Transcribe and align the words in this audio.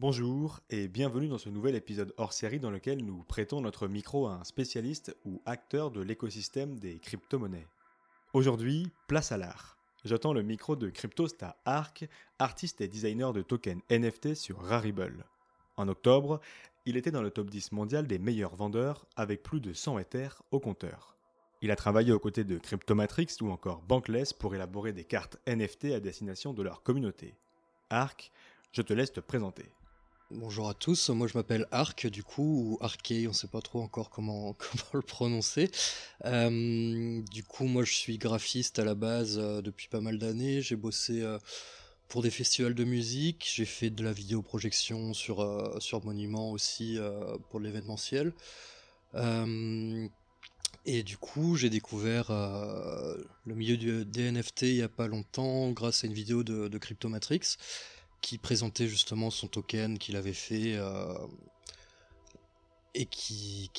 Bonjour 0.00 0.58
et 0.70 0.88
bienvenue 0.88 1.28
dans 1.28 1.38
ce 1.38 1.48
nouvel 1.48 1.76
épisode 1.76 2.14
hors 2.16 2.32
série 2.32 2.58
dans 2.58 2.72
lequel 2.72 3.04
nous 3.04 3.22
prêtons 3.22 3.60
notre 3.60 3.86
micro 3.86 4.26
à 4.26 4.32
un 4.32 4.42
spécialiste 4.42 5.16
ou 5.24 5.40
acteur 5.46 5.92
de 5.92 6.00
l'écosystème 6.00 6.80
des 6.80 6.98
crypto-monnaies. 6.98 7.68
Aujourd'hui, 8.32 8.90
place 9.06 9.30
à 9.30 9.36
l'art. 9.36 9.78
J'attends 10.04 10.32
le 10.32 10.42
micro 10.42 10.74
de 10.74 10.90
Cryptosta 10.90 11.56
Arc, 11.64 12.08
artiste 12.40 12.80
et 12.80 12.88
designer 12.88 13.32
de 13.32 13.42
tokens 13.42 13.82
NFT 13.88 14.34
sur 14.34 14.58
Rarible. 14.58 15.24
En 15.76 15.86
octobre, 15.86 16.40
il 16.86 16.96
était 16.96 17.12
dans 17.12 17.22
le 17.22 17.30
top 17.30 17.48
10 17.48 17.70
mondial 17.70 18.08
des 18.08 18.18
meilleurs 18.18 18.56
vendeurs 18.56 19.06
avec 19.14 19.44
plus 19.44 19.60
de 19.60 19.72
100 19.72 20.00
Ethers 20.00 20.42
au 20.50 20.58
compteur. 20.58 21.14
Il 21.62 21.70
a 21.70 21.76
travaillé 21.76 22.12
aux 22.12 22.18
côtés 22.18 22.42
de 22.42 22.58
Cryptomatrix 22.58 23.28
ou 23.42 23.48
encore 23.48 23.80
Bankless 23.82 24.32
pour 24.32 24.56
élaborer 24.56 24.92
des 24.92 25.04
cartes 25.04 25.38
NFT 25.46 25.92
à 25.94 26.00
destination 26.00 26.52
de 26.52 26.64
leur 26.64 26.82
communauté. 26.82 27.36
Arc, 27.90 28.32
je 28.72 28.82
te 28.82 28.92
laisse 28.92 29.12
te 29.12 29.20
présenter. 29.20 29.70
Bonjour 30.30 30.70
à 30.70 30.74
tous, 30.74 31.10
moi 31.10 31.26
je 31.26 31.36
m'appelle 31.36 31.68
Arc 31.70 32.06
du 32.06 32.22
coup, 32.24 32.42
ou 32.42 32.78
Arcé, 32.80 33.28
on 33.28 33.34
sait 33.34 33.46
pas 33.46 33.60
trop 33.60 33.82
encore 33.82 34.08
comment, 34.08 34.54
comment 34.58 34.90
le 34.94 35.02
prononcer. 35.02 35.70
Euh, 36.24 37.20
du 37.30 37.44
coup 37.44 37.64
moi 37.64 37.84
je 37.84 37.92
suis 37.92 38.16
graphiste 38.16 38.78
à 38.78 38.84
la 38.84 38.94
base 38.94 39.36
euh, 39.38 39.60
depuis 39.60 39.88
pas 39.88 40.00
mal 40.00 40.18
d'années, 40.18 40.62
j'ai 40.62 40.76
bossé 40.76 41.20
euh, 41.20 41.38
pour 42.08 42.22
des 42.22 42.30
festivals 42.30 42.74
de 42.74 42.84
musique, 42.84 43.46
j'ai 43.54 43.66
fait 43.66 43.90
de 43.90 44.02
la 44.02 44.12
vidéoprojection 44.12 45.12
sur, 45.12 45.76
sur 45.78 46.02
Monument 46.04 46.50
aussi 46.52 46.98
pour 47.50 47.60
l'événementiel. 47.60 48.32
Et 50.86 51.02
du 51.02 51.18
coup 51.18 51.56
j'ai 51.56 51.70
découvert 51.70 52.30
le 52.30 53.54
milieu 53.54 53.76
du, 53.76 54.04
des 54.06 54.30
NFT 54.32 54.62
il 54.62 54.76
y 54.76 54.82
a 54.82 54.88
pas 54.88 55.06
longtemps 55.06 55.70
grâce 55.72 56.04
à 56.04 56.06
une 56.06 56.14
vidéo 56.14 56.44
de, 56.44 56.68
de 56.68 56.78
Cryptomatrix 56.78 57.56
qui 58.24 58.38
présentait 58.38 58.88
justement 58.88 59.28
son 59.30 59.48
token 59.48 59.98
qu'il 59.98 60.16
avait 60.16 60.32
fait 60.32 60.76
euh, 60.76 61.14
et 62.94 63.04
qui, 63.04 63.70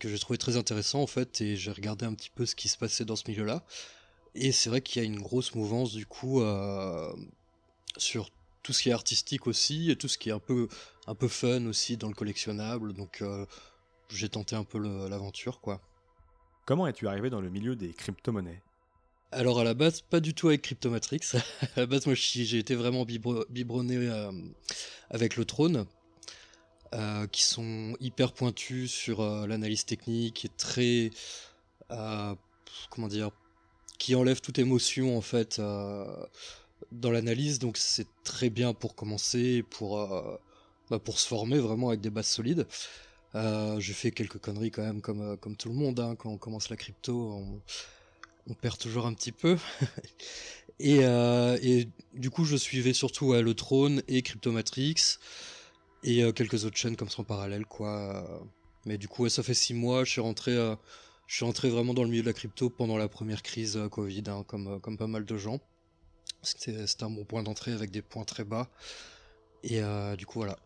que 0.00 0.08
j'ai 0.08 0.18
trouvé 0.18 0.38
très 0.38 0.56
intéressant 0.56 1.02
en 1.02 1.06
fait 1.06 1.40
et 1.40 1.54
j'ai 1.54 1.70
regardé 1.70 2.04
un 2.04 2.12
petit 2.12 2.30
peu 2.30 2.46
ce 2.46 2.56
qui 2.56 2.68
se 2.68 2.76
passait 2.76 3.04
dans 3.04 3.14
ce 3.14 3.30
milieu 3.30 3.44
là 3.44 3.64
et 4.34 4.50
c'est 4.50 4.70
vrai 4.70 4.80
qu'il 4.80 5.00
y 5.00 5.04
a 5.04 5.08
une 5.08 5.20
grosse 5.20 5.54
mouvance 5.54 5.92
du 5.92 6.04
coup 6.04 6.40
euh, 6.42 7.14
sur 7.96 8.30
tout 8.64 8.72
ce 8.72 8.82
qui 8.82 8.88
est 8.88 8.92
artistique 8.92 9.46
aussi 9.46 9.92
et 9.92 9.96
tout 9.96 10.08
ce 10.08 10.18
qui 10.18 10.30
est 10.30 10.32
un 10.32 10.40
peu 10.40 10.66
un 11.06 11.14
peu 11.14 11.28
fun 11.28 11.66
aussi 11.66 11.96
dans 11.96 12.08
le 12.08 12.14
collectionnable. 12.14 12.92
Donc 12.92 13.22
euh, 13.22 13.46
j'ai 14.10 14.28
tenté 14.28 14.56
un 14.56 14.64
peu 14.64 14.78
l'aventure 15.08 15.60
quoi. 15.60 15.80
Comment 16.66 16.88
es-tu 16.88 17.06
arrivé 17.06 17.30
dans 17.30 17.40
le 17.40 17.48
milieu 17.48 17.76
des 17.76 17.94
crypto-monnaies? 17.94 18.65
Alors 19.36 19.60
à 19.60 19.64
la 19.64 19.74
base, 19.74 20.00
pas 20.00 20.20
du 20.20 20.32
tout 20.32 20.48
avec 20.48 20.62
Cryptomatrix. 20.62 21.20
à 21.76 21.80
la 21.80 21.86
base, 21.86 22.06
moi 22.06 22.14
j'ai 22.14 22.58
été 22.58 22.74
vraiment 22.74 23.04
biberonné 23.04 23.96
euh, 23.96 24.32
avec 25.10 25.36
le 25.36 25.44
trône, 25.44 25.84
euh, 26.94 27.26
qui 27.26 27.42
sont 27.42 27.96
hyper 28.00 28.32
pointus 28.32 28.90
sur 28.90 29.20
euh, 29.20 29.46
l'analyse 29.46 29.84
technique 29.84 30.46
et 30.46 30.50
très... 30.56 31.10
Comment 32.90 33.08
dire 33.08 33.30
Qui 33.98 34.14
enlève 34.14 34.40
toute 34.40 34.58
émotion 34.58 35.16
en 35.16 35.20
fait 35.20 35.60
dans 35.60 37.10
l'analyse, 37.10 37.58
donc 37.58 37.76
c'est 37.76 38.08
très 38.24 38.50
bien 38.50 38.74
pour 38.74 38.94
commencer, 38.94 39.62
pour, 39.70 39.98
bah, 40.90 40.98
pour 40.98 41.20
se 41.20 41.28
former 41.28 41.58
vraiment 41.58 41.88
avec 41.88 42.00
des 42.00 42.10
bases 42.10 42.26
solides. 42.28 42.66
j'ai 43.34 43.92
fait 43.92 44.10
quelques 44.10 44.38
conneries 44.38 44.70
quand 44.70 44.82
même 44.82 45.00
comme, 45.00 45.36
comme 45.36 45.56
tout 45.56 45.68
le 45.68 45.74
monde, 45.74 46.00
hein, 46.00 46.16
quand 46.16 46.30
on 46.30 46.38
commence 46.38 46.70
la 46.70 46.76
crypto. 46.76 47.14
On 47.14 47.62
on 48.48 48.54
perd 48.54 48.78
toujours 48.78 49.06
un 49.06 49.14
petit 49.14 49.32
peu. 49.32 49.56
et, 50.78 51.00
euh, 51.02 51.58
et, 51.62 51.88
du 52.14 52.30
coup, 52.30 52.44
je 52.44 52.56
suivais 52.56 52.92
surtout 52.92 53.32
euh, 53.32 53.42
le 53.42 53.54
Trône 53.54 54.02
et 54.08 54.22
Cryptomatrix 54.22 55.18
et 56.02 56.22
euh, 56.22 56.32
quelques 56.32 56.64
autres 56.64 56.76
chaînes 56.76 56.96
comme 56.96 57.08
ça 57.08 57.22
en 57.22 57.24
parallèle, 57.24 57.66
quoi. 57.66 58.46
Mais 58.84 58.98
du 58.98 59.08
coup, 59.08 59.24
ouais, 59.24 59.30
ça 59.30 59.42
fait 59.42 59.54
six 59.54 59.74
mois. 59.74 60.04
Je 60.04 60.12
suis 60.12 60.20
rentré, 60.20 60.52
euh, 60.52 60.76
je 61.26 61.36
suis 61.36 61.44
rentré 61.44 61.68
vraiment 61.68 61.94
dans 61.94 62.04
le 62.04 62.08
milieu 62.08 62.22
de 62.22 62.28
la 62.28 62.32
crypto 62.32 62.70
pendant 62.70 62.96
la 62.96 63.08
première 63.08 63.42
crise 63.42 63.78
Covid, 63.90 64.24
hein, 64.28 64.44
comme 64.46 64.80
comme 64.80 64.96
pas 64.96 65.08
mal 65.08 65.24
de 65.24 65.36
gens. 65.36 65.60
C'était 66.42 66.86
c'était 66.86 67.04
un 67.04 67.10
bon 67.10 67.24
point 67.24 67.42
d'entrée 67.42 67.72
avec 67.72 67.90
des 67.90 68.02
points 68.02 68.24
très 68.24 68.44
bas. 68.44 68.68
Et 69.64 69.80
du 70.16 70.26
coup, 70.26 70.38
voilà. 70.38 70.56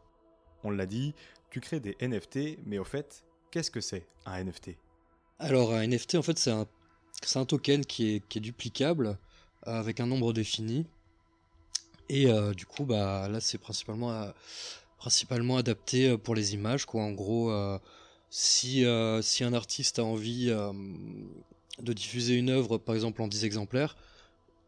On 0.62 0.70
l'a 0.70 0.84
dit, 0.84 1.14
tu 1.50 1.60
crées 1.60 1.80
des 1.80 1.96
NFT, 2.02 2.58
mais 2.66 2.76
au 2.76 2.84
fait, 2.84 3.24
qu'est-ce 3.50 3.70
que 3.70 3.80
c'est 3.80 4.06
un 4.26 4.44
NFT 4.44 4.76
Alors, 5.38 5.72
un 5.72 5.86
NFT, 5.86 6.16
en 6.16 6.22
fait, 6.22 6.38
c'est 6.38 6.50
un 6.50 6.66
c'est 7.22 7.38
un 7.38 7.44
token 7.44 7.84
qui 7.84 8.14
est, 8.14 8.28
qui 8.28 8.38
est 8.38 8.40
duplicable 8.40 9.18
euh, 9.66 9.78
avec 9.78 10.00
un 10.00 10.06
nombre 10.06 10.32
défini. 10.32 10.86
Et 12.08 12.26
euh, 12.26 12.54
du 12.54 12.66
coup, 12.66 12.84
bah 12.84 13.28
là, 13.28 13.40
c'est 13.40 13.58
principalement, 13.58 14.10
euh, 14.10 14.30
principalement 14.98 15.56
adapté 15.56 16.16
pour 16.18 16.34
les 16.34 16.54
images. 16.54 16.86
Quoi. 16.86 17.02
En 17.02 17.12
gros, 17.12 17.52
si, 18.30 18.84
si 19.22 19.44
un 19.44 19.52
artiste 19.52 19.98
a 19.98 20.04
envie 20.04 20.46
de 20.48 21.92
diffuser 21.92 22.34
une 22.34 22.50
œuvre, 22.50 22.78
par 22.78 22.94
exemple 22.94 23.22
en 23.22 23.28
10 23.28 23.44
exemplaires, 23.44 23.96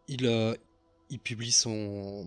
il, 0.09 0.57
il 1.11 1.19
publie 1.19 1.53
son 1.53 2.27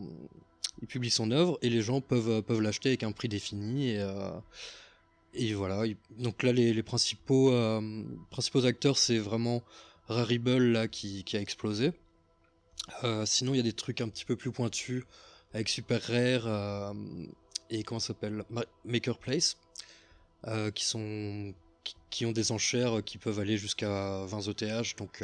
il 0.81 0.87
publie 0.87 1.09
son 1.09 1.31
œuvre 1.31 1.57
et 1.61 1.69
les 1.69 1.81
gens 1.81 2.01
peuvent 2.01 2.41
peuvent 2.43 2.61
l'acheter 2.61 2.89
avec 2.89 3.03
un 3.03 3.13
prix 3.13 3.29
défini 3.29 3.91
et 3.91 4.05
et 5.33 5.53
voilà 5.53 5.83
donc 6.17 6.43
là 6.43 6.51
les, 6.51 6.73
les 6.73 6.83
principaux 6.83 7.53
principaux 8.29 8.65
acteurs 8.65 8.97
c'est 8.97 9.17
vraiment 9.17 9.63
Rarible 10.07 10.57
là 10.57 10.87
qui, 10.87 11.25
a 11.33 11.39
explosé. 11.39 11.93
Euh, 13.03 13.25
sinon, 13.25 13.53
il 13.53 13.57
y 13.57 13.59
a 13.59 13.63
des 13.63 13.73
trucs 13.73 14.01
un 14.01 14.09
petit 14.09 14.25
peu 14.25 14.35
plus 14.35 14.51
pointus 14.51 15.03
avec 15.53 15.69
Super 15.69 16.01
Rare 16.01 16.43
euh, 16.45 16.93
et 17.69 17.83
comment 17.83 17.99
s'appelle? 17.99 18.43
Maker 18.83 19.17
Place 19.17 19.57
euh, 20.45 20.69
qui 20.71 20.95
ont 22.25 22.31
des 22.31 22.51
enchères 22.51 23.03
qui 23.03 23.17
peuvent 23.17 23.39
aller 23.39 23.57
jusqu'à 23.57 24.25
20 24.25 24.47
ETH, 24.49 24.97
donc 24.97 25.23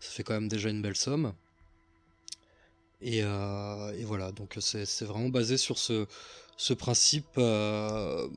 ça 0.00 0.10
fait 0.10 0.22
quand 0.22 0.34
même 0.34 0.48
déjà 0.48 0.70
une 0.70 0.80
belle 0.80 0.96
somme. 0.96 1.34
Et, 3.02 3.22
voilà, 3.22 4.32
donc 4.32 4.56
c'est 4.60 5.04
vraiment 5.04 5.28
basé 5.28 5.58
sur 5.58 5.76
ce, 5.76 6.06
ce 6.56 6.72
principe 6.72 7.36
de, 7.36 8.30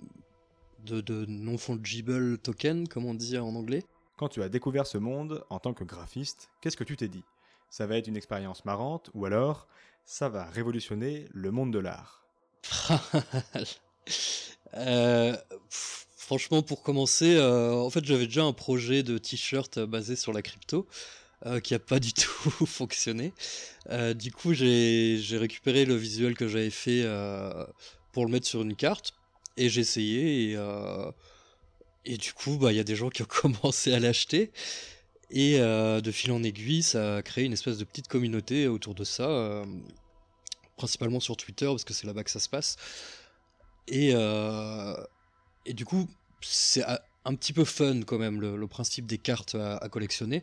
de 0.83 1.25
non-fungible 1.25 2.37
token, 2.39 2.87
comme 2.87 3.05
on 3.05 3.13
dit 3.13 3.37
en 3.37 3.55
anglais. 3.55 3.85
Quand 4.19 4.27
tu 4.27 4.43
as 4.43 4.49
découvert 4.49 4.85
ce 4.85 4.97
monde 4.97 5.45
en 5.49 5.59
tant 5.59 5.73
que 5.73 5.85
graphiste, 5.85 6.49
qu'est-ce 6.59 6.75
que 6.75 6.83
tu 6.83 6.97
t'es 6.97 7.07
dit? 7.07 7.23
Ça 7.69 7.87
va 7.87 7.95
être 7.95 8.07
une 8.07 8.17
expérience 8.17 8.65
marrante 8.65 9.09
ou 9.13 9.23
alors 9.23 9.65
ça 10.03 10.27
va 10.27 10.43
révolutionner 10.43 11.29
le 11.31 11.51
monde 11.51 11.71
de 11.71 11.79
l'art? 11.79 12.27
Euh, 14.75 15.35
Franchement, 15.69 16.61
pour 16.61 16.83
commencer, 16.83 17.35
euh, 17.37 17.73
en 17.73 17.89
fait, 17.89 18.05
j'avais 18.05 18.27
déjà 18.27 18.43
un 18.43 18.53
projet 18.53 19.01
de 19.01 19.17
t-shirt 19.17 19.79
basé 19.79 20.15
sur 20.15 20.31
la 20.31 20.43
crypto. 20.43 20.85
Euh, 21.45 21.59
qui 21.59 21.73
a 21.73 21.79
pas 21.79 21.99
du 21.99 22.13
tout 22.13 22.65
fonctionné. 22.65 23.33
Du 24.15 24.31
coup, 24.31 24.53
j'ai 24.53 25.37
récupéré 25.37 25.85
le 25.85 25.95
visuel 25.95 26.35
que 26.35 26.47
j'avais 26.47 26.69
fait 26.69 27.03
pour 28.11 28.25
le 28.25 28.31
mettre 28.31 28.45
sur 28.45 28.61
une 28.61 28.75
carte 28.75 29.13
et 29.57 29.69
j'ai 29.69 29.81
essayé 29.81 30.51
et 30.51 30.57
et 32.09 32.17
du 32.17 32.33
coup, 32.33 32.57
bah, 32.57 32.73
il 32.73 32.75
y 32.75 32.79
a 32.79 32.83
des 32.83 32.95
gens 32.95 33.09
qui 33.09 33.21
ont 33.21 33.27
commencé 33.29 33.93
à 33.93 33.99
l'acheter. 33.99 34.51
Et 35.29 35.59
euh, 35.59 36.01
de 36.01 36.11
fil 36.11 36.31
en 36.31 36.41
aiguille, 36.41 36.81
ça 36.81 37.17
a 37.17 37.21
créé 37.21 37.45
une 37.45 37.53
espèce 37.53 37.77
de 37.77 37.83
petite 37.83 38.07
communauté 38.07 38.67
autour 38.67 38.95
de 38.95 39.03
ça, 39.03 39.29
euh, 39.29 39.63
principalement 40.75 41.19
sur 41.19 41.37
Twitter, 41.37 41.67
parce 41.67 41.83
que 41.83 41.93
c'est 41.93 42.07
là-bas 42.07 42.23
que 42.23 42.31
ça 42.31 42.39
se 42.39 42.49
passe. 42.49 42.77
Et, 43.87 44.11
euh, 44.13 44.95
et 45.67 45.73
du 45.73 45.85
coup, 45.85 46.09
c'est 46.41 46.83
un 47.25 47.35
petit 47.35 47.53
peu 47.53 47.63
fun 47.63 48.01
quand 48.01 48.17
même, 48.17 48.41
le, 48.41 48.67
principe 48.67 49.05
des 49.05 49.19
cartes 49.19 49.53
à, 49.53 49.87
collectionner. 49.89 50.41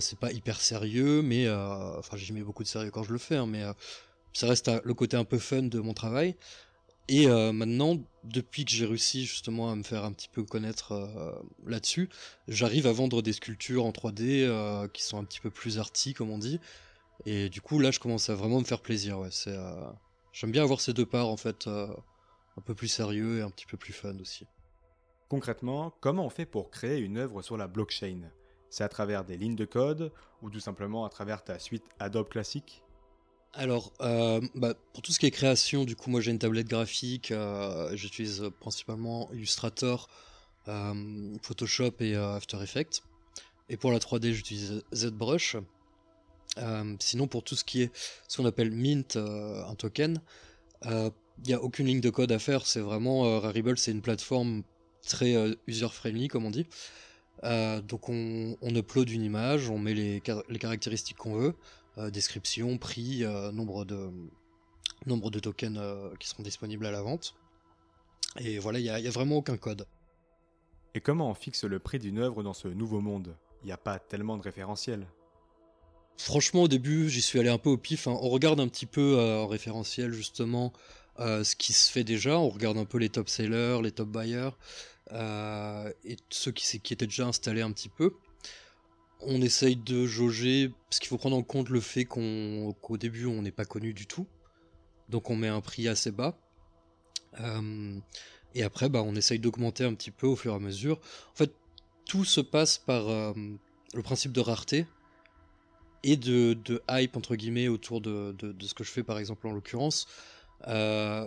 C'est 0.00 0.18
pas 0.18 0.32
hyper 0.32 0.60
sérieux, 0.60 1.22
mais 1.22 1.48
enfin 1.50 2.16
j'y 2.16 2.32
mets 2.32 2.42
beaucoup 2.42 2.62
de 2.62 2.68
sérieux 2.68 2.90
quand 2.90 3.02
je 3.04 3.12
le 3.12 3.18
fais, 3.18 3.36
hein, 3.36 3.46
mais 3.46 3.62
ça 4.32 4.46
reste 4.46 4.70
le 4.82 4.94
côté 4.94 5.16
un 5.16 5.24
peu 5.24 5.38
fun 5.38 5.62
de 5.62 5.78
mon 5.78 5.94
travail. 5.94 6.36
Et 7.08 7.28
euh, 7.28 7.52
maintenant, 7.52 7.98
depuis 8.24 8.64
que 8.64 8.70
j'ai 8.70 8.86
réussi 8.86 9.26
justement 9.26 9.70
à 9.70 9.76
me 9.76 9.82
faire 9.82 10.04
un 10.04 10.12
petit 10.12 10.28
peu 10.28 10.42
connaître 10.42 10.92
euh, 10.92 11.32
là-dessus, 11.66 12.08
j'arrive 12.48 12.86
à 12.86 12.92
vendre 12.92 13.20
des 13.20 13.34
sculptures 13.34 13.84
en 13.84 13.90
3D 13.90 14.42
euh, 14.42 14.88
qui 14.88 15.02
sont 15.02 15.18
un 15.18 15.24
petit 15.24 15.40
peu 15.40 15.50
plus 15.50 15.78
arty, 15.78 16.14
comme 16.14 16.30
on 16.30 16.38
dit. 16.38 16.60
Et 17.26 17.50
du 17.50 17.60
coup, 17.60 17.78
là, 17.78 17.90
je 17.90 18.00
commence 18.00 18.30
à 18.30 18.34
vraiment 18.34 18.58
me 18.58 18.64
faire 18.64 18.80
plaisir. 18.80 19.18
Ouais, 19.18 19.28
c'est, 19.30 19.56
j'aime 20.32 20.50
bien 20.50 20.62
avoir 20.62 20.80
ces 20.80 20.92
deux 20.92 21.06
parts 21.06 21.28
en 21.28 21.36
fait, 21.36 21.66
un 21.66 22.60
peu 22.64 22.74
plus 22.74 22.88
sérieux 22.88 23.38
et 23.38 23.42
un 23.42 23.50
petit 23.50 23.66
peu 23.66 23.76
plus 23.76 23.92
fun 23.92 24.18
aussi. 24.18 24.46
Concrètement, 25.28 25.94
comment 26.00 26.26
on 26.26 26.30
fait 26.30 26.46
pour 26.46 26.70
créer 26.70 26.98
une 26.98 27.18
œuvre 27.18 27.42
sur 27.42 27.56
la 27.56 27.68
blockchain? 27.68 28.30
C'est 28.70 28.82
à 28.82 28.88
travers 28.88 29.24
des 29.24 29.36
lignes 29.36 29.54
de 29.54 29.64
code 29.64 30.12
ou 30.42 30.50
tout 30.50 30.60
simplement 30.60 31.04
à 31.04 31.08
travers 31.08 31.44
ta 31.44 31.58
suite 31.58 31.84
Adobe 32.00 32.28
classique 32.28 32.83
alors, 33.56 33.92
euh, 34.00 34.40
bah, 34.56 34.74
pour 34.92 35.02
tout 35.02 35.12
ce 35.12 35.18
qui 35.20 35.26
est 35.26 35.30
création, 35.30 35.84
du 35.84 35.94
coup, 35.94 36.10
moi 36.10 36.20
j'ai 36.20 36.32
une 36.32 36.38
tablette 36.38 36.66
graphique, 36.66 37.30
euh, 37.30 37.94
j'utilise 37.96 38.50
principalement 38.60 39.30
Illustrator, 39.32 40.08
euh, 40.66 41.36
Photoshop 41.42 41.92
et 42.00 42.16
After 42.16 42.58
Effects. 42.62 43.02
Et 43.68 43.76
pour 43.76 43.92
la 43.92 43.98
3D, 43.98 44.32
j'utilise 44.32 44.82
ZBrush. 44.92 45.56
Sinon, 47.00 47.26
pour 47.26 47.42
tout 47.42 47.56
ce 47.56 47.64
qui 47.64 47.82
est 47.82 47.90
ce 48.28 48.36
qu'on 48.36 48.46
appelle 48.46 48.70
mint, 48.70 49.16
un 49.16 49.74
token, 49.76 50.20
il 50.84 51.12
n'y 51.46 51.54
a 51.54 51.62
aucune 51.62 51.86
ligne 51.86 52.00
de 52.00 52.10
code 52.10 52.32
à 52.32 52.38
faire. 52.38 52.66
C'est 52.66 52.80
vraiment 52.80 53.40
Rarible, 53.40 53.78
c'est 53.78 53.90
une 53.90 54.02
plateforme 54.02 54.62
très 55.06 55.34
user-friendly, 55.66 56.28
comme 56.28 56.44
on 56.44 56.50
dit. 56.50 56.66
donc 57.42 58.08
on, 58.08 58.56
upload 58.62 59.10
une 59.10 59.22
image, 59.22 59.70
on 59.70 59.78
met 59.78 59.94
les 59.94 60.20
caractéristiques 60.58 61.16
qu'on 61.16 61.34
veut, 61.34 61.54
description, 62.10 62.78
prix, 62.78 63.24
nombre 63.52 63.84
de 63.84 64.10
nombre 65.06 65.30
de 65.30 65.38
tokens 65.38 65.80
qui 66.18 66.28
seront 66.28 66.42
disponibles 66.42 66.86
à 66.86 66.90
la 66.90 67.02
vente. 67.02 67.34
Et 68.38 68.58
voilà, 68.58 68.78
il 68.78 68.82
n'y 68.82 68.90
a, 68.90 69.10
vraiment 69.10 69.36
aucun 69.36 69.56
code. 69.56 69.86
Et 70.94 71.00
comment 71.00 71.30
on 71.30 71.34
fixe 71.34 71.64
le 71.64 71.78
prix 71.78 71.98
d'une 71.98 72.18
œuvre 72.18 72.42
dans 72.42 72.54
ce 72.54 72.68
nouveau 72.68 73.00
monde? 73.00 73.36
Il 73.62 73.66
n'y 73.66 73.72
a 73.72 73.76
pas 73.76 73.98
tellement 73.98 74.36
de 74.36 74.42
référentiel. 74.42 75.06
Franchement, 76.16 76.62
au 76.62 76.68
début, 76.68 77.08
j'y 77.08 77.22
suis 77.22 77.40
allé 77.40 77.48
un 77.48 77.58
peu 77.58 77.70
au 77.70 77.76
pif. 77.76 78.06
Hein. 78.06 78.16
On 78.20 78.28
regarde 78.28 78.60
un 78.60 78.68
petit 78.68 78.86
peu 78.86 79.18
euh, 79.18 79.40
en 79.40 79.46
référentiel, 79.46 80.12
justement, 80.12 80.72
euh, 81.18 81.42
ce 81.42 81.56
qui 81.56 81.72
se 81.72 81.90
fait 81.90 82.04
déjà. 82.04 82.38
On 82.38 82.48
regarde 82.48 82.78
un 82.78 82.84
peu 82.84 82.98
les 82.98 83.08
top 83.08 83.28
sellers, 83.28 83.80
les 83.82 83.90
top 83.90 84.08
buyers, 84.08 84.50
euh, 85.12 85.92
et 86.04 86.16
ceux 86.30 86.52
qui, 86.52 86.80
qui, 86.80 86.92
étaient 86.92 87.06
déjà 87.06 87.26
installés 87.26 87.62
un 87.62 87.72
petit 87.72 87.88
peu. 87.88 88.12
On 89.26 89.40
essaye 89.40 89.76
de 89.76 90.06
jauger, 90.06 90.70
parce 90.88 90.98
qu'il 90.98 91.08
faut 91.08 91.18
prendre 91.18 91.36
en 91.36 91.42
compte 91.42 91.70
le 91.70 91.80
fait 91.80 92.04
qu'au 92.04 92.96
début, 92.98 93.26
on 93.26 93.42
n'est 93.42 93.52
pas 93.52 93.64
connu 93.64 93.94
du 93.94 94.06
tout. 94.06 94.26
Donc 95.08 95.30
on 95.30 95.36
met 95.36 95.48
un 95.48 95.60
prix 95.60 95.88
assez 95.88 96.10
bas. 96.10 96.38
et 98.54 98.62
après, 98.62 98.88
bah, 98.88 99.02
on 99.02 99.14
essaye 99.14 99.38
d'augmenter 99.38 99.84
un 99.84 99.94
petit 99.94 100.10
peu 100.10 100.26
au 100.26 100.36
fur 100.36 100.52
et 100.52 100.56
à 100.56 100.58
mesure. 100.58 101.00
En 101.32 101.36
fait, 101.36 101.52
tout 102.06 102.24
se 102.24 102.40
passe 102.40 102.78
par 102.78 103.06
le 103.06 104.02
principe 104.02 104.32
de 104.32 104.40
rareté 104.40 104.86
et 106.04 106.16
de, 106.16 106.82
hype 106.90 107.16
entre 107.16 107.34
guillemets 107.34 107.68
autour 107.68 108.00
de, 108.00 108.36
ce 108.60 108.74
que 108.74 108.84
je 108.84 108.90
fais 108.90 109.02
par 109.02 109.18
exemple 109.18 109.46
en 109.48 109.52
l'occurrence. 109.52 110.06
Euh, 110.68 111.26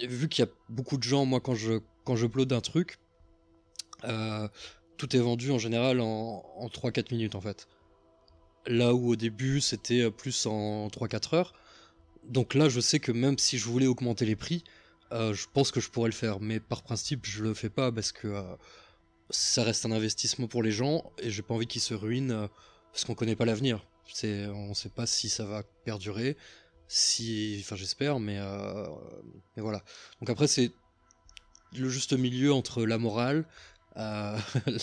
vu 0.00 0.28
qu'il 0.28 0.44
y 0.44 0.48
a 0.48 0.50
beaucoup 0.68 0.96
de 0.96 1.02
gens, 1.02 1.24
moi 1.24 1.40
quand 1.40 1.54
je 1.54 1.80
quand 2.04 2.16
je 2.16 2.26
upload 2.26 2.52
un 2.52 2.60
truc, 2.60 2.98
euh, 4.04 4.48
tout 5.00 5.16
est 5.16 5.20
vendu 5.20 5.50
en 5.50 5.58
général 5.58 6.00
en, 6.00 6.68
3-4 6.68 7.12
minutes 7.12 7.34
en 7.34 7.40
fait. 7.40 7.68
Là 8.66 8.94
où 8.94 9.12
au 9.12 9.16
début 9.16 9.62
c'était 9.62 10.10
plus 10.10 10.44
en 10.44 10.88
3-4 10.88 11.34
heures. 11.36 11.54
Donc 12.24 12.52
là 12.52 12.68
je 12.68 12.80
sais 12.80 13.00
que 13.00 13.10
même 13.10 13.38
si 13.38 13.56
je 13.56 13.64
voulais 13.64 13.86
augmenter 13.86 14.26
les 14.26 14.36
prix, 14.36 14.62
euh, 15.12 15.32
je 15.32 15.46
pense 15.50 15.70
que 15.70 15.80
je 15.80 15.88
pourrais 15.88 16.10
le 16.10 16.14
faire. 16.14 16.38
Mais 16.38 16.60
par 16.60 16.82
principe 16.82 17.24
je 17.24 17.42
le 17.42 17.54
fais 17.54 17.70
pas 17.70 17.90
parce 17.90 18.12
que 18.12 18.42
ça 19.30 19.64
reste 19.64 19.86
un 19.86 19.92
investissement 19.92 20.48
pour 20.48 20.62
les 20.62 20.70
gens 20.70 21.10
et 21.22 21.30
j'ai 21.30 21.42
pas 21.42 21.54
envie 21.54 21.66
qu'ils 21.66 21.80
se 21.80 21.94
ruinent 21.94 22.48
parce 22.92 23.06
qu'on 23.06 23.14
connaît 23.14 23.36
pas 23.36 23.46
l'avenir. 23.46 23.86
On 24.24 24.74
sait 24.74 24.90
pas 24.94 25.06
si 25.06 25.30
ça 25.30 25.46
va 25.46 25.62
perdurer, 25.84 26.36
si, 26.88 27.58
enfin 27.60 27.76
j'espère, 27.76 28.20
mais, 28.20 28.38
euh, 28.38 28.86
mais 29.56 29.62
voilà. 29.62 29.82
Donc 30.20 30.28
après 30.28 30.46
c'est 30.46 30.72
le 31.72 31.88
juste 31.88 32.12
milieu 32.12 32.52
entre 32.52 32.84
la 32.84 32.98
morale, 32.98 33.46
euh, 33.96 34.38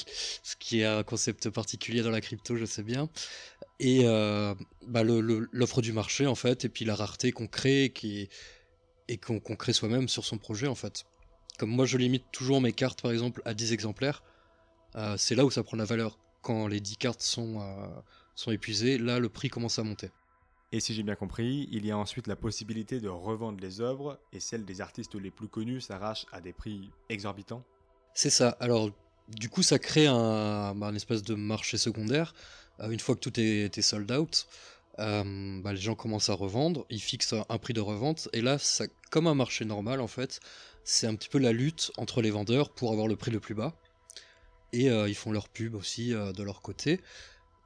ce 0.43 0.55
qui 0.57 0.81
est 0.81 0.85
un 0.85 1.03
concept 1.03 1.49
particulier 1.49 2.01
dans 2.01 2.09
la 2.09 2.21
crypto, 2.21 2.55
je 2.55 2.65
sais 2.65 2.83
bien, 2.83 3.09
et 3.79 4.01
euh, 4.03 4.53
bah, 4.85 5.03
l'offre 5.03 5.81
du 5.81 5.93
marché 5.93 6.27
en 6.27 6.35
fait, 6.35 6.65
et 6.65 6.69
puis 6.69 6.85
la 6.85 6.95
rareté 6.95 7.31
qu'on 7.31 7.47
crée 7.47 7.91
qui 7.93 8.29
et 9.09 9.17
qu'on 9.17 9.39
crée 9.39 9.73
soi-même 9.73 10.09
sur 10.09 10.25
son 10.25 10.37
projet 10.37 10.67
en 10.67 10.75
fait. 10.75 11.05
Comme 11.57 11.69
moi 11.69 11.85
je 11.85 11.97
limite 11.97 12.25
toujours 12.31 12.61
mes 12.61 12.73
cartes 12.73 13.01
par 13.01 13.11
exemple 13.11 13.41
à 13.45 13.53
10 13.53 13.73
exemplaires, 13.73 14.23
c'est 15.17 15.35
là 15.35 15.45
où 15.45 15.51
ça 15.51 15.63
prend 15.63 15.77
la 15.77 15.85
valeur. 15.85 16.19
Quand 16.41 16.67
les 16.67 16.81
10 16.81 16.97
cartes 16.97 17.21
sont 17.21 17.61
sont 18.35 18.51
épuisés, 18.51 18.97
là 18.97 19.19
le 19.19 19.29
prix 19.29 19.49
commence 19.49 19.79
à 19.79 19.83
monter. 19.83 20.11
Et 20.73 20.81
si 20.81 20.93
j'ai 20.93 21.03
bien 21.03 21.15
compris, 21.15 21.69
il 21.71 21.85
y 21.85 21.91
a 21.91 21.97
ensuite 21.97 22.27
la 22.27 22.35
possibilité 22.35 22.99
de 22.99 23.07
revendre 23.07 23.61
les 23.61 23.79
œuvres 23.79 24.19
et 24.33 24.41
celles 24.41 24.65
des 24.65 24.81
artistes 24.81 25.15
les 25.15 25.31
plus 25.31 25.47
connus 25.47 25.79
s'arrachent 25.79 26.25
à 26.33 26.41
des 26.41 26.51
prix 26.51 26.91
exorbitants? 27.07 27.63
C'est 28.17 28.31
ça. 28.31 28.57
Alors, 28.59 28.89
du 29.27 29.47
coup, 29.47 29.61
ça 29.61 29.77
crée 29.77 30.07
un, 30.07 30.73
bah, 30.73 30.91
espèce 30.95 31.21
de 31.21 31.35
marché 31.35 31.77
secondaire. 31.77 32.33
Euh, 32.79 32.89
une 32.89 32.99
fois 32.99 33.13
que 33.13 33.19
tout 33.19 33.39
est, 33.39 33.81
sold 33.81 34.11
out, 34.11 34.47
euh, 34.97 35.61
bah, 35.61 35.71
les 35.71 35.79
gens 35.79 35.93
commencent 35.93 36.31
à 36.31 36.33
revendre, 36.33 36.87
ils 36.89 36.99
fixent 36.99 37.33
un, 37.33 37.57
prix 37.59 37.73
de 37.75 37.79
revente, 37.79 38.27
et 38.33 38.41
là, 38.41 38.57
ça, 38.57 38.85
comme 39.11 39.27
un 39.27 39.35
marché 39.35 39.65
normal 39.65 40.01
en 40.01 40.07
fait, 40.07 40.39
c'est 40.83 41.05
un 41.05 41.13
petit 41.13 41.29
peu 41.29 41.37
la 41.37 41.51
lutte 41.51 41.91
entre 41.97 42.23
les 42.23 42.31
vendeurs 42.31 42.71
pour 42.71 42.91
avoir 42.91 43.07
le 43.07 43.15
prix 43.15 43.29
le 43.29 43.39
plus 43.39 43.53
bas. 43.53 43.75
Et 44.73 44.89
euh, 44.89 45.07
ils 45.07 45.15
font 45.15 45.31
leur 45.31 45.47
pub 45.47 45.75
aussi 45.75 46.09
de 46.09 46.41
leur 46.43 46.63
côté. 46.63 47.01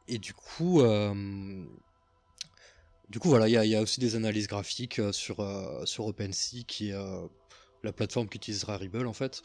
Et 0.10 0.18
du 0.18 0.34
coup, 0.34 0.84
du 3.10 3.20
coup 3.20 3.30
voilà, 3.30 3.48
il 3.48 3.70
y, 3.70 3.76
a 3.76 3.82
aussi 3.82 4.02
des 4.02 4.18
analyses 4.18 4.48
graphiques 4.48 5.00
sur, 5.14 5.38
sur 5.86 6.08
OpenSea, 6.08 6.66
qui 6.68 6.90
est 6.90 7.30
la 7.84 7.94
plateforme 7.94 8.28
qu'utilisera 8.28 8.76
Ribble 8.76 9.08
en 9.08 9.14
fait. 9.14 9.44